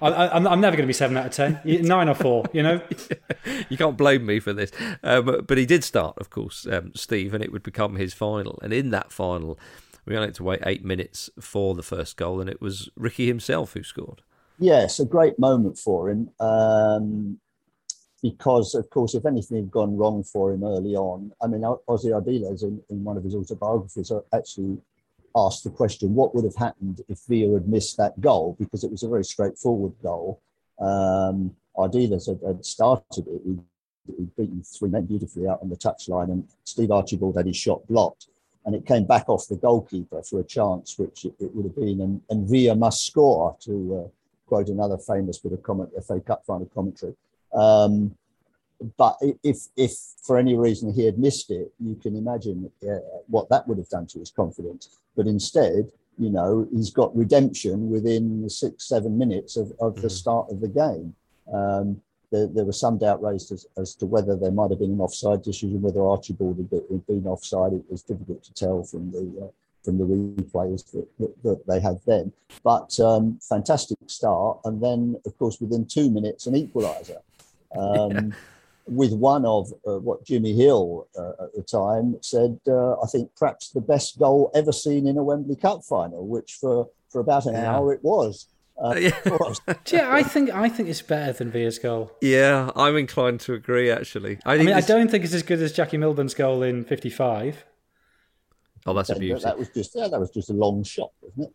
[0.00, 2.44] I, am never going to be seven out of ten, nine or four.
[2.52, 2.80] You know,
[3.68, 4.70] you can't blame me for this.
[5.02, 8.58] Um, but he did start, of course, um, Steve, and it would become his final.
[8.62, 9.58] And in that final,
[10.04, 13.26] we only had to wait eight minutes for the first goal, and it was Ricky
[13.26, 14.22] himself who scored.
[14.58, 16.30] Yes, a great moment for him.
[16.40, 17.38] Um,
[18.22, 22.12] because, of course, if anything had gone wrong for him early on, I mean, Ossie
[22.12, 24.78] Ardiles in, in one of his autobiographies actually
[25.36, 28.56] asked the question, what would have happened if Villa had missed that goal?
[28.58, 30.40] Because it was a very straightforward goal.
[30.80, 33.42] Um, Ardiles had, had started it.
[33.44, 33.60] He'd,
[34.06, 37.86] he'd beaten three men beautifully out on the touchline, and Steve Archibald had his shot
[37.86, 38.28] blocked.
[38.64, 41.76] And it came back off the goalkeeper for a chance, which it, it would have
[41.76, 42.00] been.
[42.00, 44.08] And, and Villa must score, to uh,
[44.46, 47.14] quote another famous bit of comment, FA Cup final commentary.
[47.52, 48.16] Um,
[48.96, 53.48] but if if for any reason he had missed it, you can imagine uh, what
[53.48, 54.98] that would have done to his confidence.
[55.16, 60.12] But instead, you know, he's got redemption within six seven minutes of, of the mm.
[60.12, 61.14] start of the game.
[61.52, 62.00] Um,
[62.32, 65.00] there, there, was some doubt raised as, as, to whether there might have been an
[65.00, 67.72] offside decision, whether Archibald had been offside.
[67.72, 69.48] It was difficult to tell from the uh,
[69.84, 72.32] from the replays that, that, that, they had then.
[72.64, 77.18] But um, fantastic start, and then of course within two minutes an equaliser.
[77.76, 78.22] Um, yeah
[78.86, 83.30] with one of uh, what Jimmy Hill uh, at the time said, uh, I think
[83.36, 87.46] perhaps the best goal ever seen in a Wembley Cup final, which for, for about
[87.46, 87.74] an yeah.
[87.74, 88.46] hour it was.
[88.82, 89.10] Uh, yeah.
[89.90, 92.12] yeah, I think I think it's better than Villa's goal.
[92.20, 93.90] Yeah, I'm inclined to agree.
[93.90, 96.84] Actually, I, I mean, I don't think it's as good as Jackie Milburn's goal in
[96.84, 97.64] '55.
[98.84, 99.40] Oh, that's a beauty.
[99.42, 101.48] That was just yeah, that was just a long shot, wasn't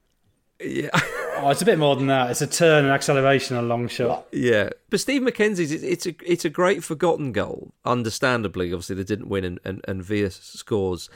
[0.60, 0.91] it?
[0.94, 1.02] Yeah.
[1.41, 2.32] oh, it's a bit more than that.
[2.32, 4.27] It's a turn and acceleration, a long shot.
[4.32, 7.73] Yeah, but Steve Mackenzie's it's a it's a great forgotten goal.
[7.86, 11.10] Understandably, obviously they didn't win, and and, and Villa scores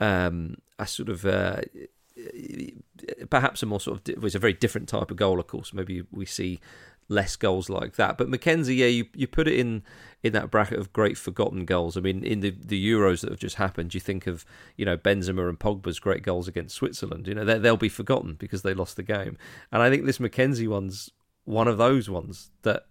[0.00, 1.24] um, a sort of.
[1.24, 1.62] Uh,
[3.30, 5.72] perhaps a more sort of it was a very different type of goal of course
[5.72, 6.58] maybe we see
[7.08, 8.18] less goals like that.
[8.18, 9.82] But Mackenzie, yeah, you, you put it in
[10.22, 11.96] in that bracket of great forgotten goals.
[11.96, 14.44] I mean, in the, the Euros that have just happened, you think of
[14.76, 17.26] you know Benzema and Pogba's great goals against Switzerland.
[17.26, 19.38] You know they, they'll be forgotten because they lost the game.
[19.72, 21.10] And I think this Mackenzie one's
[21.44, 22.86] one of those ones that.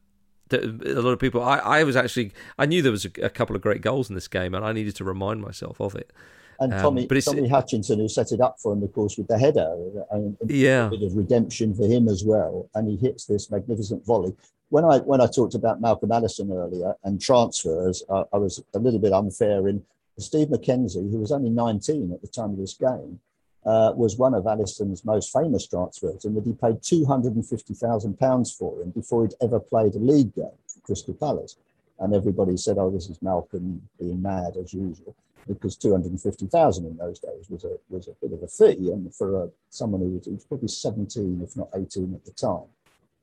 [0.50, 1.44] that a lot of people.
[1.44, 2.32] I, I was actually.
[2.58, 4.72] I knew there was a, a couple of great goals in this game, and I
[4.72, 6.12] needed to remind myself of it.
[6.60, 9.38] And um, Tommy, Tommy Hutchinson, who set it up for him, of course, with the
[9.38, 9.76] header,
[10.12, 10.88] and yeah.
[10.88, 12.70] a bit of redemption for him as well.
[12.74, 14.36] And he hits this magnificent volley.
[14.70, 18.80] When I when I talked about Malcolm Allison earlier and transfers, uh, I was a
[18.80, 19.84] little bit unfair in
[20.20, 23.20] Steve Mackenzie, who was only 19 at the time of this game,
[23.66, 28.82] uh, was one of Allison's most famous transfers, and that he paid 250,000 pounds for
[28.82, 31.58] him before he'd ever played a league game for Crystal Palace.
[32.00, 35.16] And everybody said, "Oh, this is Malcolm being mad as usual."
[35.48, 39.44] Because 250,000 in those days was a was a bit of a fee, and for
[39.44, 42.68] a, someone who was, was, probably 17, if not 18 at the time.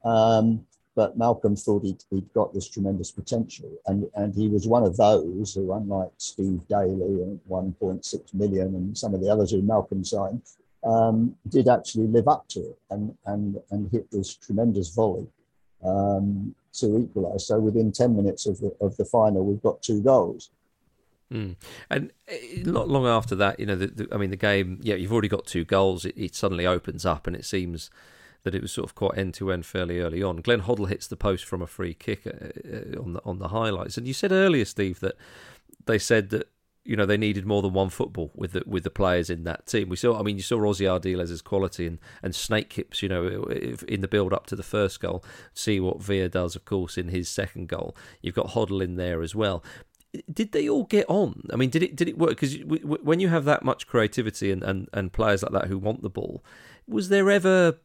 [0.04, 0.66] Um,
[0.96, 4.96] but Malcolm thought he'd, he'd got this tremendous potential, and and he was one of
[4.96, 10.04] those who, unlike Steve Daley and 1.6 million and some of the others who Malcolm
[10.04, 10.42] signed,
[10.84, 15.26] um, did actually live up to it and, and, and hit this tremendous volley
[15.84, 17.46] um, to equalise.
[17.46, 20.50] So within 10 minutes of the, of the final, we've got two goals.
[21.32, 21.56] Mm.
[21.90, 24.94] And eh, not long after that, you know, the, the, I mean, the game, yeah,
[24.94, 26.04] you've already got two goals.
[26.04, 27.90] It, it suddenly opens up, and it seems
[28.44, 30.36] that it was sort of quite end to end fairly early on.
[30.36, 33.96] Glenn Hoddle hits the post from a free kick uh, on the on the highlights,
[33.96, 35.16] and you said earlier, Steve, that
[35.86, 36.48] they said that
[36.84, 39.66] you know they needed more than one football with the with the players in that
[39.66, 39.88] team.
[39.88, 43.44] We saw, I mean, you saw Ossie Ardiles' quality and and snake hips, you know,
[43.88, 45.24] in the build up to the first goal.
[45.54, 47.96] See what Villa does, of course, in his second goal.
[48.20, 49.64] You've got Hoddle in there as well.
[50.32, 51.46] Did they all get on?
[51.52, 52.30] I mean, did it did it work?
[52.30, 56.02] Because when you have that much creativity and, and, and players like that who want
[56.02, 56.44] the ball,
[56.86, 57.78] was there ever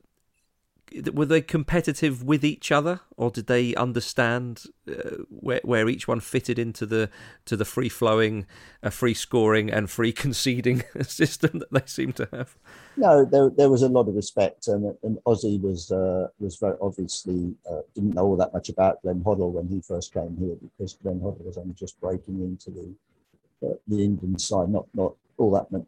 [1.13, 6.19] were they competitive with each other, or did they understand uh, where where each one
[6.19, 7.09] fitted into the
[7.45, 8.45] to the free flowing,
[8.83, 12.55] uh, free scoring, and free conceding system that they seem to have?
[12.97, 16.77] No, there, there was a lot of respect, and, and Ossie was uh, was very
[16.81, 20.55] obviously uh, didn't know all that much about Glenn Hoddle when he first came here
[20.61, 25.13] because Glenn Hoddle was only just breaking into the uh, the England side, not not
[25.37, 25.85] all that much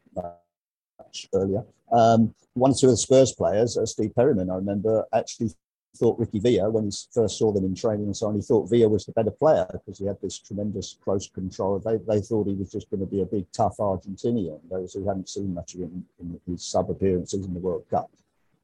[1.34, 1.64] earlier.
[1.92, 5.52] Um, one or two of the Spurs players, uh, Steve Perryman, I remember, actually
[5.98, 8.70] thought Ricky Villa, when he first saw them in training and so on, he thought
[8.70, 11.80] Villa was the better player because he had this tremendous close control.
[11.80, 15.08] They, they thought he was just going to be a big, tough Argentinian, those who
[15.08, 18.10] hadn't seen much of him in his sub appearances in the World Cup.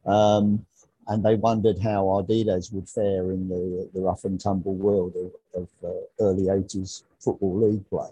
[0.06, 0.66] Um,
[1.08, 5.62] and they wondered how Ardiles would fare in the, the rough and tumble world of,
[5.62, 8.10] of uh, early 80s Football League play.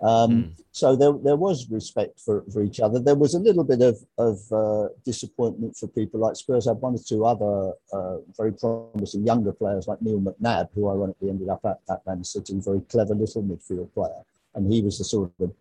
[0.00, 0.50] Um, mm.
[0.72, 2.98] So there, there was respect for, for each other.
[2.98, 6.94] There was a little bit of, of uh, disappointment for people like Spurs had one
[6.94, 11.64] or two other uh, very promising younger players like Neil McNab, who ironically ended up
[11.64, 14.22] at, at Man City, very clever little midfield player.
[14.54, 15.52] And he was the sort of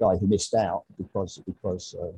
[0.00, 2.10] guy who missed out because, because uh,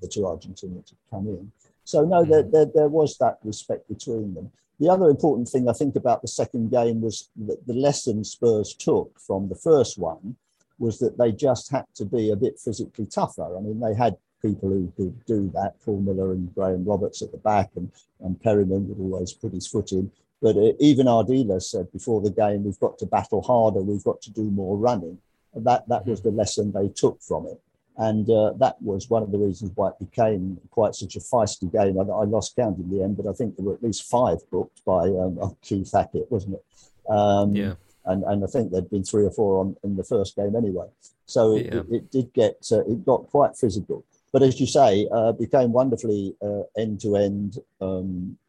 [0.00, 1.52] the two Argentinians had come in.
[1.84, 2.30] So no, mm.
[2.30, 4.50] there, there, there was that respect between them.
[4.80, 8.74] The other important thing I think about the second game was that the lesson Spurs
[8.74, 10.36] took from the first one
[10.78, 13.56] was that they just had to be a bit physically tougher.
[13.56, 17.32] I mean, they had people who could do that, Paul Miller and Graham Roberts at
[17.32, 20.10] the back, and, and Perryman would always put his foot in.
[20.40, 24.22] But uh, even Ardiles said before the game, we've got to battle harder, we've got
[24.22, 25.18] to do more running.
[25.54, 27.60] And that, that was the lesson they took from it.
[27.96, 31.72] And uh, that was one of the reasons why it became quite such a feisty
[31.72, 31.98] game.
[31.98, 34.38] I, I, lost count in the end, but I think there were at least five
[34.52, 36.64] booked by um, Keith Hackett, wasn't it?
[37.10, 37.74] Um, yeah
[38.08, 40.86] and and I think there'd been three or four on in the first game anyway.
[41.26, 41.80] So it, yeah.
[41.80, 44.04] it, it, did get uh, it got quite physical.
[44.32, 46.36] But as you say, uh, became wonderfully
[46.76, 47.58] end to end.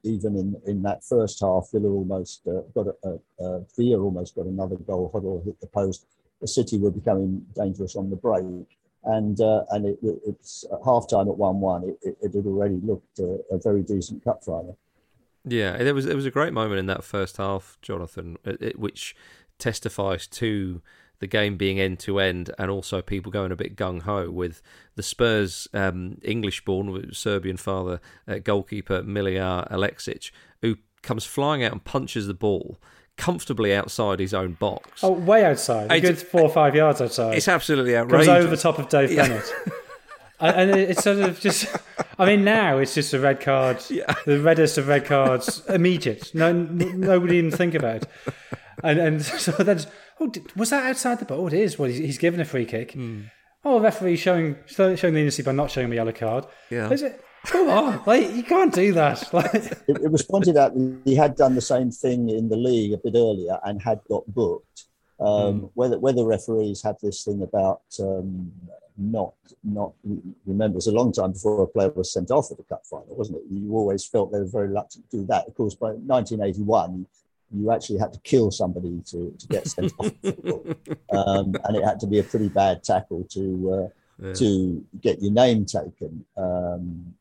[0.03, 4.45] Even in, in that first half, Villa almost uh, got a, a, Villa almost got
[4.45, 5.11] another goal.
[5.13, 6.05] Hoddle hit the post.
[6.41, 11.29] The City were becoming dangerous on the break, and uh, and it, it's half time
[11.29, 11.83] at one one.
[11.83, 14.77] It, it, it, had already looked a, a very decent cup final.
[15.45, 18.37] Yeah, there was there was a great moment in that first half, Jonathan,
[18.75, 19.15] which
[19.59, 20.81] testifies to
[21.19, 24.61] the game being end to end and also people going a bit gung ho with
[24.95, 30.31] the Spurs um, English born Serbian father uh, goalkeeper Milija Aleksic,
[30.61, 32.77] who comes flying out and punches the ball
[33.17, 35.03] comfortably outside his own box.
[35.03, 35.91] Oh, way outside.
[35.91, 37.35] A good four or five yards outside.
[37.35, 38.27] It's absolutely outrageous.
[38.27, 39.53] Comes over the top of Dave Bennett.
[40.39, 41.67] and it's sort of just.
[42.17, 43.83] I mean, now it's just a red card.
[43.89, 44.13] Yeah.
[44.25, 46.33] The reddest of red cards, immediate.
[46.33, 48.07] No, nobody even think about it
[48.83, 49.79] and and so then,
[50.19, 51.39] oh, was that outside the box?
[51.39, 51.79] Oh, it is.
[51.79, 52.93] Well, he's, he's given a free kick.
[52.93, 53.31] Mm.
[53.65, 56.45] Oh, referee showing showing leniency by not showing the yellow card.
[56.69, 56.89] Yeah.
[56.89, 57.23] Is it?
[57.45, 59.29] Come on, like you can't do that.
[59.33, 60.73] Like, it, it, was pointed out
[61.05, 64.25] he had done the same thing in the league a bit earlier and had got
[64.33, 64.85] booked.
[65.19, 65.71] Um, mm.
[65.73, 68.51] Whether whether referees have this thing about um,
[68.97, 69.93] not not
[70.45, 73.15] remember it's a long time before a player was sent off at the cup final,
[73.15, 73.43] wasn't it?
[73.49, 75.47] You always felt they were very reluctant to do that.
[75.47, 77.05] Of course, by 1981,
[77.51, 80.65] you actually had to kill somebody to, to get sent off football.
[81.11, 84.33] Um, and it had to be a pretty bad tackle to uh, yeah.
[84.33, 86.23] to get your name taken.
[86.37, 87.15] Um,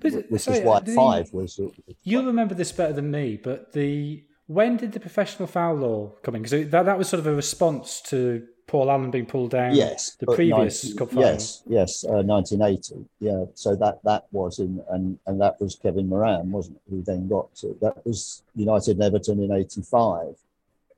[0.00, 1.60] but, which sorry, is why the, five was.
[2.02, 6.34] You'll remember this better than me, but the when did the professional foul law come
[6.36, 6.42] in?
[6.42, 9.72] Because that, that was sort of a response to Paul Allen being pulled down.
[9.72, 11.22] Yes, the previous 90, cup final.
[11.22, 13.08] Yes, yes, uh, 1980.
[13.20, 16.90] Yeah, so that that was in, and and that was Kevin Moran, wasn't it?
[16.90, 20.34] Who then got to, that was United and Everton in '85.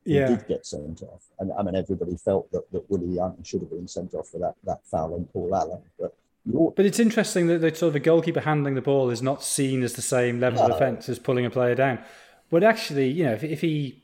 [0.07, 3.61] Yeah, did get sent off, and I mean everybody felt that that Willie Young should
[3.61, 6.15] have been sent off for that that foul on Paul Allen, but.
[6.49, 9.83] But it's interesting that the sort of the goalkeeper handling the ball is not seen
[9.83, 10.67] as the same level no.
[10.67, 11.99] of offence as pulling a player down.
[12.51, 14.01] But actually, you know, if, if he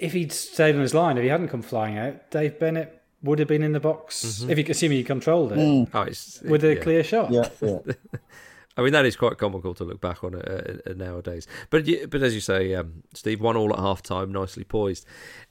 [0.00, 3.38] if he'd stayed on his line, if he hadn't come flying out, Dave Bennett would
[3.38, 4.50] have been in the box mm-hmm.
[4.50, 5.88] if he assuming he controlled it mm.
[5.92, 6.82] oh, with a yeah.
[6.82, 7.30] clear shot.
[7.30, 7.78] Yeah, yeah.
[8.76, 11.46] I mean, that is quite comical to look back on it uh, uh, nowadays.
[11.68, 15.04] But but as you say, um, Steve, one all at half time, nicely poised.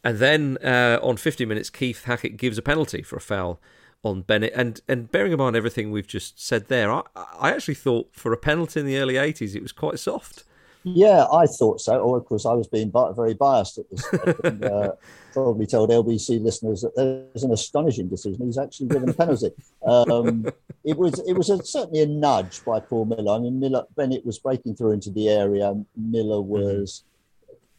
[0.03, 3.59] And then uh, on 50 minutes, Keith Hackett gives a penalty for a foul
[4.03, 4.53] on Bennett.
[4.55, 8.33] And, and bearing in mind everything we've just said there, I, I actually thought for
[8.33, 10.43] a penalty in the early 80s, it was quite soft.
[10.83, 11.99] Yeah, I thought so.
[11.99, 14.05] Or, of course, I was being very biased at this.
[14.43, 14.91] and, uh,
[15.33, 18.45] probably told LBC listeners that there's an astonishing decision.
[18.45, 19.51] He's actually given a penalty.
[19.85, 20.47] Um,
[20.83, 23.35] it was it was a, certainly a nudge by Paul Miller.
[23.35, 25.75] I mean, Miller Bennett was breaking through into the area.
[25.95, 26.49] Miller mm-hmm.
[26.49, 27.03] was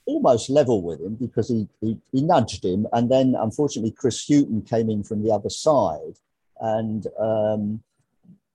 [0.07, 4.63] almost level with him because he, he, he nudged him, and then unfortunately Chris Hughton
[4.63, 6.17] came in from the other side,
[6.61, 7.83] and um,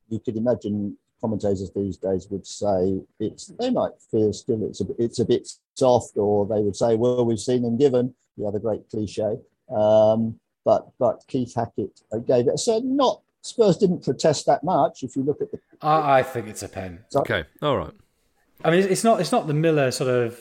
[0.09, 4.86] you could imagine commentators these days would say it's they might feel still it's a
[4.99, 8.59] it's a bit soft, or they would say, well, we've seen them given the other
[8.59, 9.38] great cliche.
[9.76, 12.59] Um, but but Keith Hackett gave it.
[12.59, 15.03] So not Spurs didn't protest that much.
[15.03, 17.03] If you look at the, I, I think it's a pen.
[17.09, 17.93] So, okay, all right.
[18.63, 20.39] I mean, it's not it's not the Miller sort of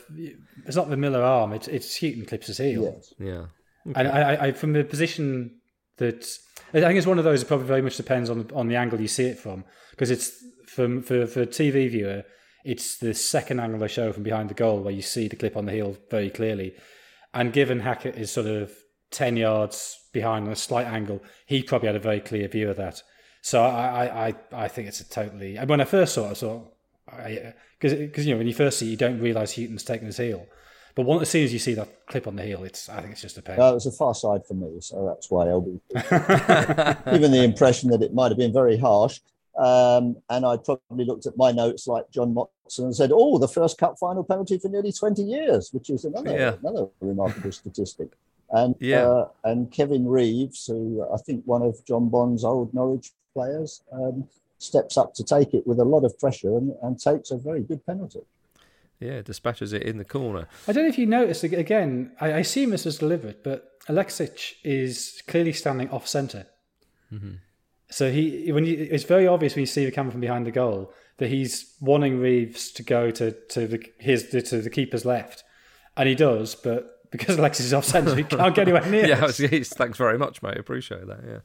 [0.65, 1.53] it's not the Miller arm.
[1.53, 2.83] It's it's Hughton clips his heel.
[2.83, 3.13] Yes.
[3.19, 3.45] Yeah.
[3.87, 3.99] Okay.
[3.99, 5.59] And I, I, from the position
[5.97, 6.27] that
[6.73, 7.41] I think it's one of those.
[7.41, 10.43] It probably very much depends on on the angle you see it from because it's
[10.75, 12.23] from for for a TV viewer.
[12.63, 15.55] It's the second angle they show from behind the goal where you see the clip
[15.55, 16.73] on the heel very clearly.
[17.33, 18.71] And given Hackett is sort of
[19.11, 22.77] 10 yards behind on a slight angle, he probably had a very clear view of
[22.77, 23.03] that.
[23.41, 25.57] So I, I, I think it's a totally.
[25.57, 26.63] And when I first saw it, I saw
[27.05, 30.07] because uh, because you know when you first see it, you don't realise Hughton's taking
[30.07, 30.47] his heel,
[30.95, 33.11] but one, as soon as you see that clip on the heel, it's I think
[33.11, 33.57] it's just a pain.
[33.57, 37.43] No, it was a far side for me, so that's why I'll be given the
[37.43, 39.19] impression that it might have been very harsh.
[39.57, 43.47] Um, and I probably looked at my notes like John Motson and said, "Oh, the
[43.47, 46.55] first cup final penalty for nearly 20 years," which is another yeah.
[46.61, 48.09] another remarkable statistic.
[48.51, 49.07] And yeah.
[49.07, 54.27] uh, and Kevin Reeves, who I think one of John Bond's old Norwich players, um,
[54.59, 57.61] steps up to take it with a lot of pressure and, and takes a very
[57.61, 58.21] good penalty.
[58.99, 60.47] Yeah, dispatches it in the corner.
[60.67, 62.11] I don't know if you noticed again.
[62.19, 66.47] I, I assume this was delivered, but Aleksic is clearly standing off center.
[67.11, 67.35] Mm-hmm.
[67.89, 70.51] So he, when you, it's very obvious when you see the camera from behind the
[70.51, 75.43] goal that he's wanting Reeves to go to to the his to the keeper's left,
[75.95, 79.07] and he does, but because Aleksic is off centre, he can't get anywhere near.
[79.07, 80.57] yeah, thanks very much, mate.
[80.57, 81.19] Appreciate that.
[81.25, 81.39] Yeah,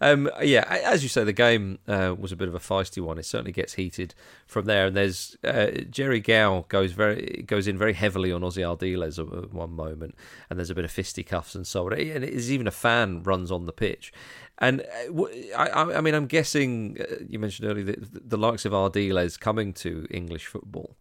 [0.00, 0.64] um, yeah.
[0.68, 3.18] As you say, the game uh, was a bit of a feisty one.
[3.18, 4.14] It certainly gets heated
[4.46, 4.86] from there.
[4.86, 9.52] And there's uh, Gerry Gow goes very goes in very heavily on Ossie Ardiles at
[9.52, 10.14] one moment,
[10.50, 11.92] and there's a bit of fisticuffs and so on.
[11.92, 14.12] And it is even a fan runs on the pitch.
[14.58, 15.24] And uh,
[15.56, 19.72] I, I mean, I'm guessing uh, you mentioned earlier that the likes of Ardiles coming
[19.74, 20.96] to English football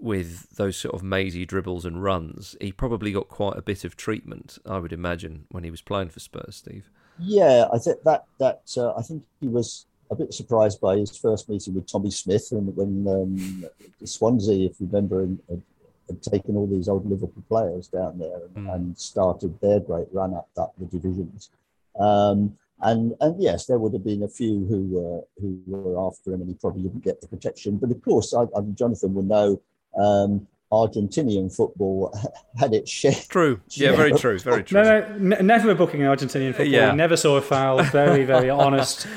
[0.00, 3.96] with those sort of mazy dribbles and runs, he probably got quite a bit of
[3.96, 6.90] treatment, I would imagine, when he was playing for Spurs, Steve.
[7.18, 11.16] Yeah, I think that that uh, I think he was a bit surprised by his
[11.16, 13.66] first meeting with Tommy Smith and when um,
[14.04, 15.62] Swansea, if you remember, had,
[16.08, 18.74] had, taken all these old Liverpool players down there and, mm.
[18.74, 21.50] and started their great run up, up the divisions.
[21.98, 26.32] Um, and and yes, there would have been a few who were who were after
[26.32, 27.76] him, and he probably didn't get the protection.
[27.76, 29.60] But of course, I, I, Jonathan will know
[29.98, 32.14] um, Argentinian football
[32.56, 33.12] had its share.
[33.28, 33.60] True.
[33.70, 34.38] Yeah, very true.
[34.38, 34.80] Very true.
[34.82, 36.66] No, no, n- never booking Argentinian football.
[36.66, 36.92] Yeah.
[36.92, 37.82] Never saw a foul.
[37.84, 39.06] Very, very honest.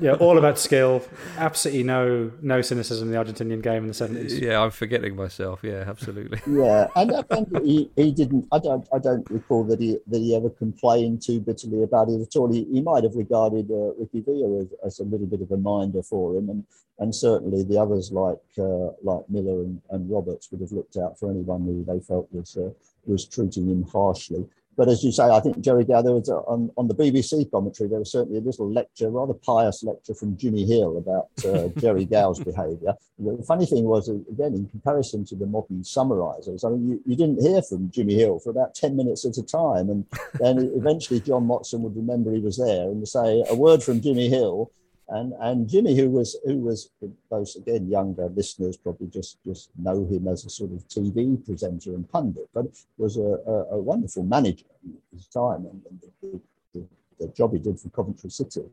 [0.00, 1.02] Yeah, all about skill.
[1.36, 4.38] Absolutely no no cynicism in the Argentinian game in the seventies.
[4.38, 5.60] Yeah, I'm forgetting myself.
[5.62, 6.40] Yeah, absolutely.
[6.62, 8.48] Yeah, and, and he, he didn't.
[8.50, 8.88] I don't.
[8.94, 12.50] I don't recall that he that he ever complained too bitterly about it at all.
[12.50, 15.58] He, he might have regarded uh, Ricky Villa as, as a little bit of a
[15.58, 16.64] minder for him, and
[16.98, 21.18] and certainly the others like uh, like Miller and, and Roberts would have looked out
[21.18, 22.70] for anyone who they felt was uh,
[23.06, 24.46] was treating him harshly.
[24.76, 27.50] But as you say, I think Gerry Gow, there was a, on, on the BBC
[27.50, 31.68] commentary, there was certainly a little lecture, rather pious lecture from Jimmy Hill about uh,
[31.80, 32.94] Gerry Gow's behaviour.
[33.18, 37.16] The funny thing was, again, in comparison to the modern summarisers, I mean, you, you
[37.16, 39.90] didn't hear from Jimmy Hill for about 10 minutes at a time.
[39.90, 40.06] And
[40.40, 44.30] then eventually John Motson would remember he was there and say, a word from Jimmy
[44.30, 44.70] Hill
[45.12, 46.90] and and Jimmy, who was who was
[47.30, 51.90] those again younger listeners probably just just know him as a sort of TV presenter
[51.94, 56.40] and pundit, but was a, a, a wonderful manager at his time, and, and the,
[56.72, 56.86] the,
[57.20, 58.64] the, job he did for Coventry City,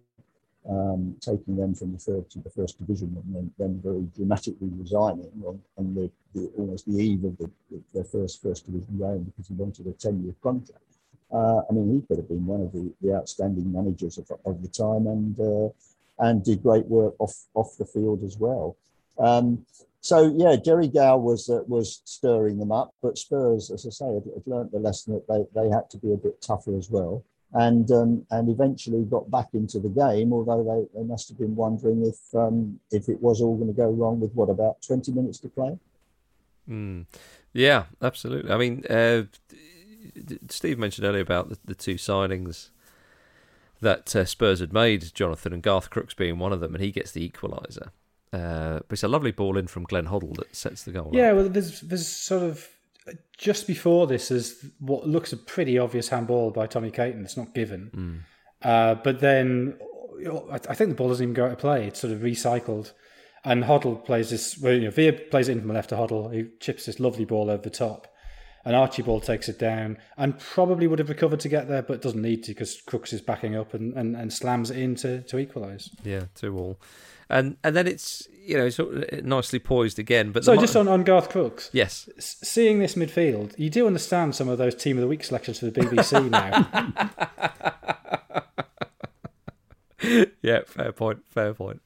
[0.69, 4.69] um, taking them from the third to the first division, and then, then very dramatically
[4.77, 7.51] resigning on, on the, the, almost the eve of the,
[7.93, 10.83] their first first division game because he wanted a ten year contract.
[11.31, 14.61] Uh, I mean, he could have been one of the, the outstanding managers of, of
[14.61, 15.69] the time, and uh,
[16.20, 18.78] and did great work off off the field as well.
[19.17, 19.65] Um,
[20.01, 24.13] so yeah, Gerry Gow was uh, was stirring them up, but Spurs, as I say,
[24.13, 26.89] had, had learnt the lesson that they, they had to be a bit tougher as
[26.89, 27.24] well.
[27.53, 30.34] and um, and eventually got back into the game.
[30.34, 33.74] Although they, they must have been wondering if um, if it was all going to
[33.74, 35.78] go wrong with what about twenty minutes to play.
[36.70, 37.05] Mm.
[37.51, 38.51] Yeah, absolutely.
[38.51, 39.24] I mean, uh,
[40.49, 42.70] Steve mentioned earlier about the, the two signings
[43.82, 46.91] that uh, Spurs had made, Jonathan and Garth Crooks being one of them, and he
[46.91, 47.89] gets the equaliser.
[48.32, 51.09] Uh, but it's a lovely ball in from Glenn Hoddle that sets the goal.
[51.13, 51.36] Yeah, up.
[51.36, 52.67] well, there's there's sort of
[53.38, 57.23] just before this is what looks a pretty obvious handball by Tommy Caton.
[57.23, 57.91] It's not given,
[58.63, 58.67] mm.
[58.67, 59.80] uh, but then
[60.51, 61.88] I think the ball doesn't even go out of play.
[61.88, 62.93] It's sort of recycled,
[63.43, 64.57] and Hoddle plays this.
[64.59, 66.34] Well, you know, Villa plays it in from the left to Hoddle.
[66.34, 68.07] He chips this lovely ball over the top,
[68.66, 72.22] and Archibald takes it down and probably would have recovered to get there, but doesn't
[72.22, 75.38] need to because Crooks is backing up and, and, and slams it in to, to
[75.38, 75.89] equalise.
[76.03, 76.80] Yeah, two all
[77.30, 80.32] and and then it's you know it's of uh, nicely poised again.
[80.32, 84.49] But so just on, on Garth Crooks, yes, seeing this midfield, you do understand some
[84.49, 88.18] of those team of the week selections for the BBC now.
[90.41, 91.20] yeah, fair point.
[91.30, 91.82] Fair point.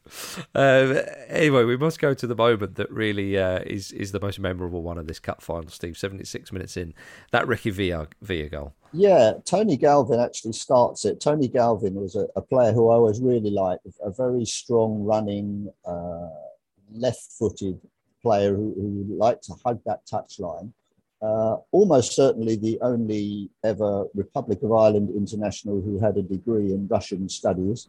[0.54, 4.40] Um, anyway, we must go to the moment that really uh, is is the most
[4.40, 5.70] memorable one of this cup final.
[5.70, 6.94] Steve, seventy six minutes in,
[7.32, 8.74] that Ricky Villa, Villa goal.
[8.92, 11.20] Yeah, Tony Galvin actually starts it.
[11.20, 15.72] Tony Galvin was a, a player who I always really liked, a very strong running,
[15.84, 16.30] uh,
[16.94, 17.80] left-footed
[18.22, 20.72] player who, who liked to hug that touchline.
[21.24, 26.88] Uh, almost certainly the only ever Republic of Ireland international who had a degree in
[26.88, 27.88] Russian studies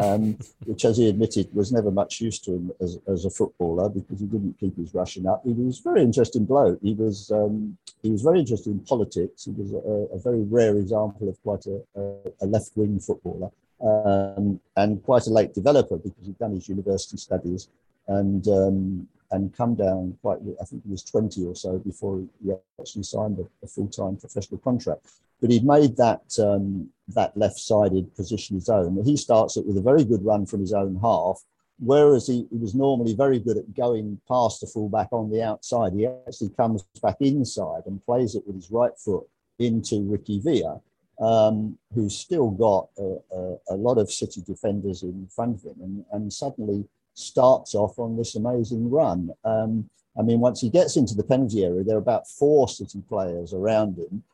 [0.00, 3.88] um, which, as he admitted, was never much use to him as, as a footballer
[3.88, 5.42] because he didn't keep his Russian up.
[5.44, 6.78] He was a very interesting bloke.
[6.82, 9.44] He was um, he was very interested in politics.
[9.44, 13.50] He was a, a very rare example of quite a, a, a left wing footballer
[13.80, 17.68] um, and quite a late developer because he'd done his university studies
[18.06, 20.38] and um, and come down quite.
[20.60, 24.16] I think he was twenty or so before he actually signed a, a full time
[24.16, 25.06] professional contract
[25.40, 29.02] but he made that um, that left-sided position his own.
[29.04, 31.42] He starts it with a very good run from his own half,
[31.78, 35.92] whereas he, he was normally very good at going past the fullback on the outside.
[35.92, 39.26] He actually comes back inside and plays it with his right foot
[39.58, 40.80] into Ricky Villa,
[41.20, 45.76] um, who's still got a, a, a, lot of City defenders in front of him,
[45.80, 46.84] and, and suddenly
[47.18, 49.30] starts off on this amazing run.
[49.44, 49.88] Um,
[50.18, 53.52] I mean, once he gets into the penalty area, there are about four City players
[53.52, 54.24] around him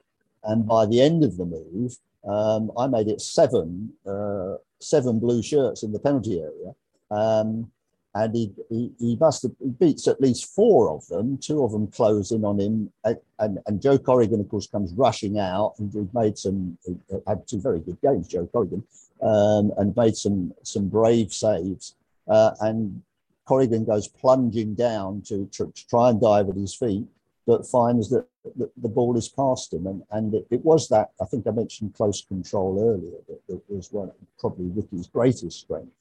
[0.45, 1.97] and by the end of the move,
[2.29, 6.75] um, I made it seven, uh, seven blue shirts in the penalty area.
[7.11, 7.71] Um,
[8.17, 11.37] and he, he, he must have beats at least four of them.
[11.39, 14.93] Two of them close in on him, and, and, and Joe Corrigan, of course, comes
[14.93, 16.79] rushing out and he made some
[17.27, 18.85] had two very good games, Joe Corrigan,
[19.21, 21.97] um, and made some some brave saves.
[22.27, 23.03] Uh, and
[23.47, 27.07] Corrigan goes plunging down to, to, try and dive at his feet,
[27.47, 29.87] but finds that the, the ball is past him.
[29.87, 33.63] And, and it, it, was that, I think I mentioned close control earlier, that, that
[33.69, 35.93] was one probably Ricky's greatest strength,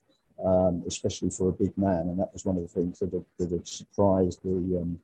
[0.43, 2.07] um, especially for a big man.
[2.07, 4.99] And that was one of the things that had, that had surprised the, um,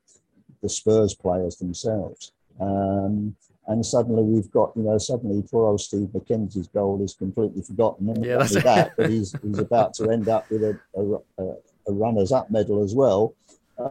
[0.62, 2.32] the Spurs players themselves.
[2.60, 3.36] Um,
[3.70, 8.10] and suddenly we've got, you know, suddenly poor old Steve Mackenzie's goal is completely forgotten.
[8.10, 11.44] And yeah, that's that, but he's, he's about to end up with a, a,
[11.88, 13.36] a runners up medal as well.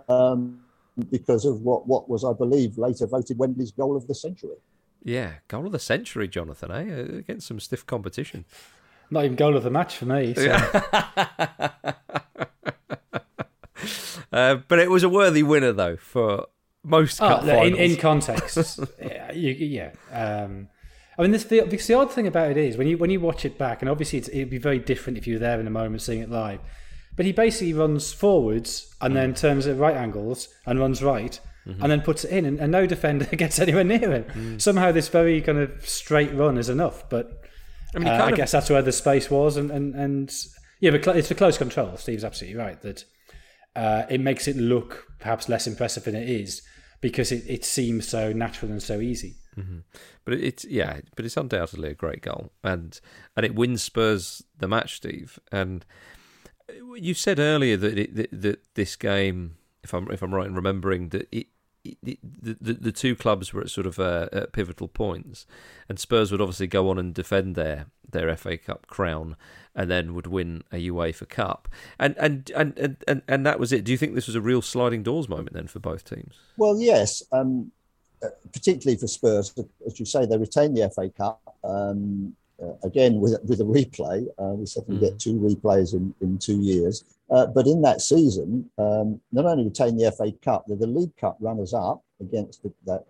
[0.08, 0.60] Um,
[1.10, 4.56] because of what, what was, I believe, later voted Wembley's goal of the century.
[5.04, 7.18] Yeah, goal of the century, Jonathan, eh?
[7.18, 8.46] Against some stiff competition.
[9.12, 10.34] Not even goal of the match for me.
[10.34, 10.50] So.
[14.32, 16.46] uh, but it was a worthy winner, though, for
[16.84, 18.80] most oh, cup in, in, context.
[19.02, 19.92] yeah, you, yeah.
[20.12, 20.68] Um,
[21.18, 23.20] I mean, this, the, because the odd thing about it is when you when you
[23.20, 25.70] watch it back, and obviously it'd be very different if you were there in the
[25.70, 26.60] moment seeing it live.
[27.16, 31.82] But he basically runs forwards and then turns at right angles and runs right mm-hmm.
[31.82, 34.24] and then puts it in, and, and, no defender gets anywhere near him.
[34.24, 34.60] Mm.
[34.60, 37.08] Somehow, this very kind of straight run is enough.
[37.10, 37.42] But
[37.94, 38.36] I, mean, uh, I of...
[38.36, 40.34] guess that's where the space was, and and, and
[40.80, 41.96] yeah, but it's for close control.
[41.96, 43.04] Steve's absolutely right that
[43.76, 46.62] uh, it makes it look perhaps less impressive than it is
[47.00, 49.36] because it, it seems so natural and so easy.
[49.56, 49.78] Mm-hmm.
[50.24, 53.00] But it's yeah, but it's undoubtedly a great goal, and
[53.36, 55.38] and it wins Spurs the match, Steve.
[55.50, 55.84] And
[56.96, 60.54] you said earlier that, it, that, that this game, if I'm if I'm right in
[60.54, 61.46] remembering, that it, it,
[62.02, 65.46] the, the, the two clubs were at sort of uh, at pivotal points,
[65.88, 69.36] and Spurs would obviously go on and defend their their FA Cup crown,
[69.74, 71.68] and then would win a UEFA Cup,
[71.98, 73.84] and and and and and, and that was it.
[73.84, 76.34] Do you think this was a real sliding doors moment then for both teams?
[76.56, 77.22] Well, yes.
[77.32, 77.72] Um,
[78.22, 79.54] uh, particularly for Spurs,
[79.86, 81.40] as you say, they retained the FA Cup.
[81.62, 84.26] Um, uh, again with with a replay.
[84.38, 85.10] Uh, we suddenly mm.
[85.10, 87.04] get two replays in, in two years.
[87.30, 91.16] Uh, but in that season, um, not only retain the FA Cup, they're the League
[91.16, 93.04] Cup runners up against the, that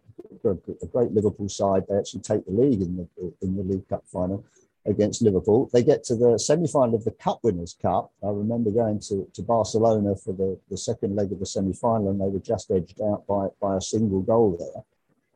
[0.44, 1.84] a great Liverpool side.
[1.88, 4.44] They actually take the league in the in the League Cup final.
[4.86, 5.68] against Liverpool.
[5.72, 8.10] They get to the semi-final of the Cup Winners' Cup.
[8.22, 12.20] I remember going to, to Barcelona for the, the second leg of the semi-final, and
[12.20, 14.82] they were just edged out by, by a single goal there.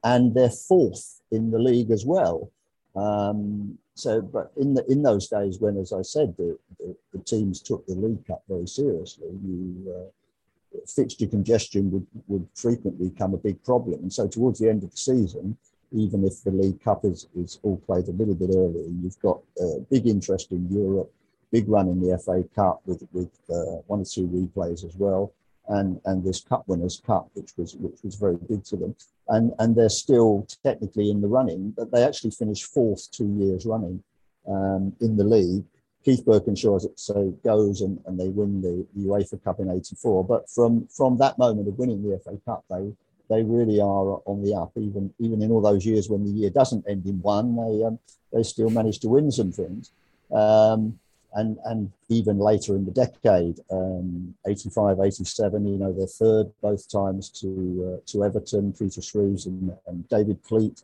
[0.05, 2.51] And they're fourth in the league as well.
[2.97, 7.19] Um, so, but in the, in those days when, as I said, the, the, the
[7.19, 13.35] teams took the League Cup very seriously, you uh, fixture congestion would, would frequently become
[13.35, 14.01] a big problem.
[14.01, 15.57] And so, towards the end of the season,
[15.93, 19.41] even if the League Cup is, is all played a little bit earlier, you've got
[19.61, 21.13] uh, big interest in Europe,
[21.51, 25.33] big run in the FA Cup with with uh, one or two replays as well,
[25.69, 28.97] and and this Cup Winners' Cup, which was which was very big to them,
[29.29, 33.67] and and they're still technically in the running, but they actually finished fourth two years
[33.67, 34.03] running
[34.49, 35.65] um, in the league.
[36.05, 39.71] Keith Burkinshaw, as it so goes, and, and they win the, the UEFA Cup in
[39.71, 40.25] '84.
[40.25, 42.93] But from from that moment of winning the FA Cup, they
[43.31, 44.73] they really are on the up.
[44.77, 47.99] Even even in all those years when the year doesn't end in one, they um,
[48.33, 49.93] they still manage to win some things.
[50.33, 50.99] Um,
[51.35, 56.91] and and even later in the decade, um, 85, 87, you know, they're third both
[56.91, 60.83] times to uh, to Everton, Peter Shreeves and, and David Pleat,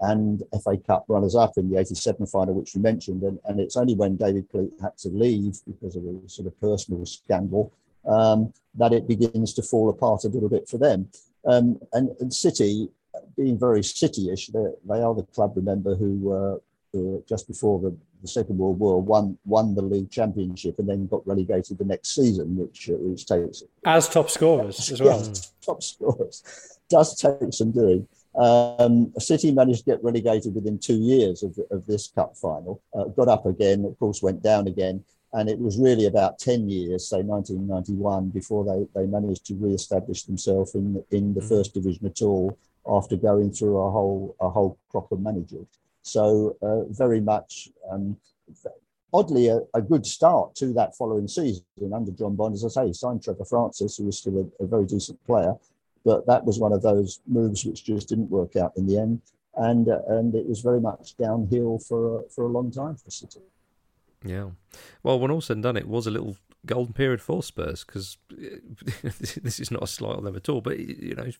[0.00, 3.22] and FA Cup runners up in the 87 final, which you mentioned.
[3.22, 6.60] And, and it's only when David Pleat had to leave because of a sort of
[6.60, 7.72] personal scandal
[8.06, 11.08] um, that it begins to fall apart a little bit for them.
[11.44, 12.88] Um, and, and, City,
[13.36, 16.58] being very City-ish, they are the club, remember, who uh,
[17.28, 21.26] just before the, the, Second World War won won the league championship and then got
[21.26, 25.22] relegated the next season, which uh, which takes as top scorers as well.
[25.64, 26.42] top scorers
[26.88, 28.06] does take some doing.
[28.34, 32.80] Um, City managed to get relegated within two years of, of this cup final.
[32.94, 36.68] Uh, got up again, of course, went down again, and it was really about 10
[36.68, 41.48] years, say 1991, before they, they managed to re-establish themselves in, in the mm.
[41.48, 42.56] first division at all
[42.86, 45.66] after going through a whole, a whole crop of managers.
[46.08, 48.16] So uh, very much, um,
[49.12, 52.54] oddly, a, a, good start to that following season under John Bond.
[52.54, 55.54] As I say, he signed Trevor Francis, who was still a, a very decent player,
[56.04, 59.20] but that was one of those moves which just didn't work out in the end.
[59.56, 63.40] And, uh, and it was very much downhill for, for a long time for City.
[64.24, 64.50] Yeah.
[65.02, 66.36] Well, when all said and done, it was a little
[66.66, 68.56] golden period for Spurs because uh,
[69.42, 70.60] this is not a slight on them at all.
[70.60, 71.30] But you know,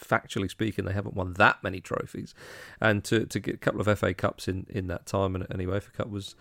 [0.00, 2.34] factually speaking, they haven't won that many trophies,
[2.80, 5.58] and to to get a couple of FA Cups in, in that time and an
[5.58, 6.34] UEFA Cup was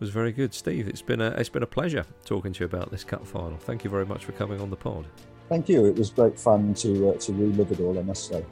[0.00, 0.54] was very good.
[0.54, 3.58] Steve, it's been a it's been a pleasure talking to you about this cup final.
[3.58, 5.06] Thank you very much for coming on the pod.
[5.50, 5.84] Thank you.
[5.84, 8.44] It was great fun to uh, to relive it all, I must say.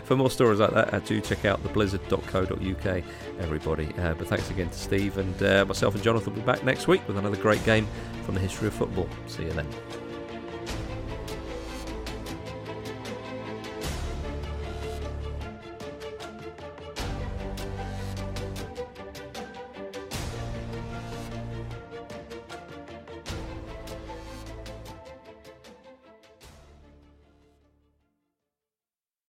[0.04, 3.04] For more stories like that, uh, do check out theblizzard.co.uk,
[3.38, 3.94] everybody.
[3.96, 6.88] Uh, but thanks again to Steve and uh, myself and Jonathan will be back next
[6.88, 7.86] week with another great game
[8.24, 9.08] from the history of football.
[9.28, 9.68] See you then.